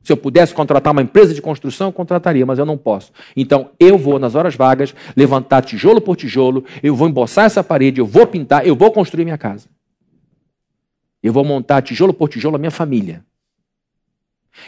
[0.03, 3.13] Se eu pudesse contratar uma empresa de construção, eu contrataria, mas eu não posso.
[3.37, 8.01] Então eu vou, nas horas vagas, levantar tijolo por tijolo, eu vou emboçar essa parede,
[8.01, 9.69] eu vou pintar, eu vou construir minha casa.
[11.23, 13.25] Eu vou montar tijolo por tijolo a minha família.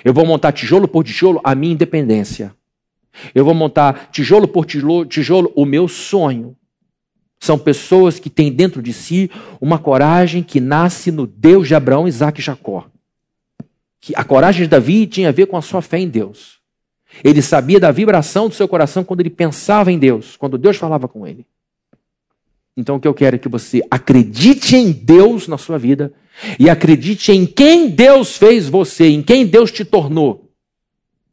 [0.05, 2.55] Eu vou montar tijolo por tijolo a minha independência.
[3.35, 6.57] Eu vou montar tijolo por tijolo, tijolo o meu sonho.
[7.39, 9.31] São pessoas que têm dentro de si
[9.61, 12.87] uma coragem que nasce no Deus de Abraão, Isaac e Jacó.
[14.15, 16.59] A coragem de Davi tinha a ver com a sua fé em Deus.
[17.25, 21.09] Ele sabia da vibração do seu coração quando ele pensava em Deus, quando Deus falava
[21.09, 21.47] com ele.
[22.77, 26.13] Então o que eu quero é que você acredite em Deus na sua vida
[26.59, 30.51] e acredite em quem Deus fez você, em quem Deus te tornou.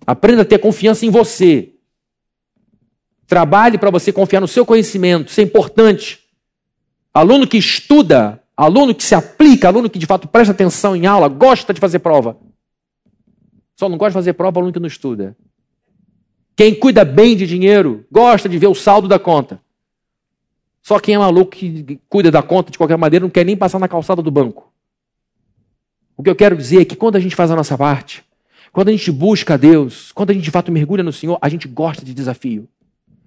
[0.08, 1.73] Aprenda a ter confiança em você.
[3.28, 6.20] Trabalhe para você confiar no seu conhecimento, isso é importante.
[7.14, 11.28] Aluno que estuda, aluno que se aplica, aluno que de fato presta atenção em aula,
[11.28, 12.38] gosta de fazer prova.
[13.76, 15.36] Só não gosta de fazer prova aluno que não estuda.
[16.56, 19.60] Quem cuida bem de dinheiro, gosta de ver o saldo da conta.
[20.82, 23.80] Só quem é maluco que cuida da conta de qualquer maneira não quer nem passar
[23.80, 24.72] na calçada do banco.
[26.16, 28.24] O que eu quero dizer é que quando a gente faz a nossa parte,
[28.72, 31.50] quando a gente busca a Deus, quando a gente de fato mergulha no Senhor, a
[31.50, 32.68] gente gosta de desafio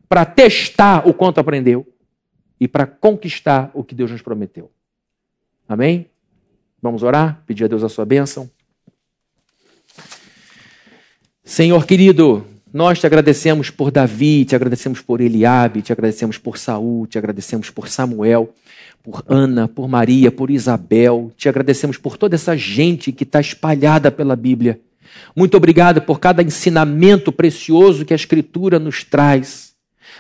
[0.09, 1.87] para testar o quanto aprendeu
[2.61, 4.71] e para conquistar o que Deus nos prometeu.
[5.69, 6.07] Amém?
[6.81, 8.49] Vamos orar, pedir a Deus a sua bênção.
[11.45, 17.07] Senhor querido, nós te agradecemos por Davi, te agradecemos por Eliabe, te agradecemos por Saul,
[17.07, 18.53] te agradecemos por Samuel,
[19.03, 24.11] por Ana, por Maria, por Isabel, te agradecemos por toda essa gente que está espalhada
[24.11, 24.81] pela Bíblia.
[25.35, 29.66] Muito obrigado por cada ensinamento precioso que a Escritura nos traz.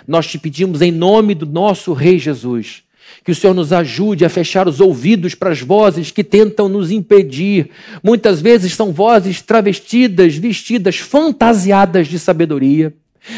[0.07, 2.82] Nós te pedimos em nome do nosso Rei Jesus,
[3.24, 6.92] que o Senhor nos ajude a fechar os ouvidos para as vozes que tentam nos
[6.92, 7.70] impedir.
[8.02, 12.94] Muitas vezes são vozes travestidas, vestidas, fantasiadas de sabedoria.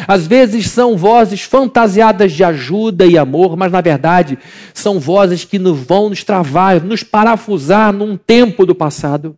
[0.07, 4.39] Às vezes são vozes fantasiadas de ajuda e amor, mas na verdade
[4.75, 9.35] são vozes que nos vão nos travar, nos parafusar num tempo do passado.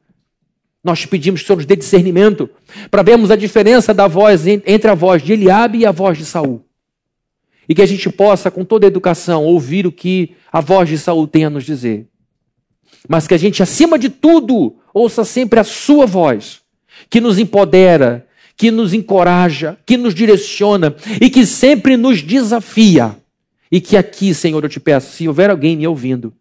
[0.82, 2.50] Nós te pedimos Senhor nos dê discernimento
[2.90, 6.24] para vermos a diferença da voz entre a voz de Eliabe e a voz de
[6.24, 6.64] Saul
[7.70, 10.98] e que a gente possa, com toda a educação, ouvir o que a voz de
[10.98, 12.08] Saul tem a nos dizer.
[13.08, 16.62] Mas que a gente, acima de tudo, ouça sempre a sua voz,
[17.08, 23.16] que nos empodera, que nos encoraja, que nos direciona e que sempre nos desafia.
[23.70, 26.34] E que aqui, Senhor, eu te peço, se houver alguém me ouvindo,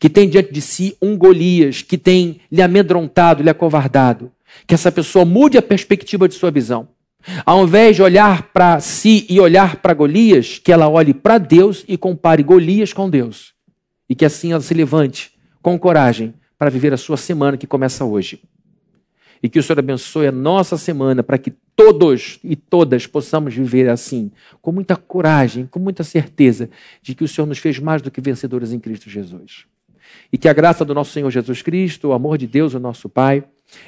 [0.00, 4.32] que tem diante de si um Golias, que tem lhe amedrontado, lhe acovardado,
[4.66, 6.88] que essa pessoa mude a perspectiva de sua visão
[7.44, 11.84] ao invés de olhar para si e olhar para Golias, que ela olhe para Deus
[11.88, 13.54] e compare Golias com Deus.
[14.08, 18.04] E que assim ela se levante com coragem para viver a sua semana que começa
[18.04, 18.42] hoje.
[19.42, 23.88] E que o Senhor abençoe a nossa semana para que todos e todas possamos viver
[23.88, 26.70] assim, com muita coragem, com muita certeza
[27.02, 29.64] de que o Senhor nos fez mais do que vencedores em Cristo Jesus.
[30.32, 33.08] E que a graça do nosso Senhor Jesus Cristo, o amor de Deus, o nosso
[33.08, 33.44] Pai,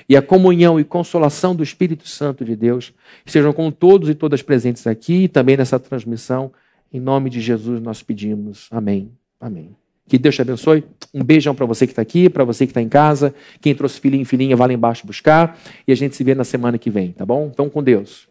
[0.09, 2.93] e a comunhão e consolação do Espírito Santo de Deus
[3.25, 6.53] sejam com todos e todas presentes aqui e também nessa transmissão.
[6.93, 8.69] Em nome de Jesus nós pedimos.
[8.71, 9.11] Amém.
[9.41, 9.77] Amém.
[10.07, 10.85] Que Deus te abençoe.
[11.13, 13.35] Um beijão para você que está aqui, para você que está em casa.
[13.61, 15.59] Quem trouxe filhinho e filhinha, vá lá embaixo buscar.
[15.87, 17.49] E a gente se vê na semana que vem, tá bom?
[17.53, 18.29] Então, com Deus.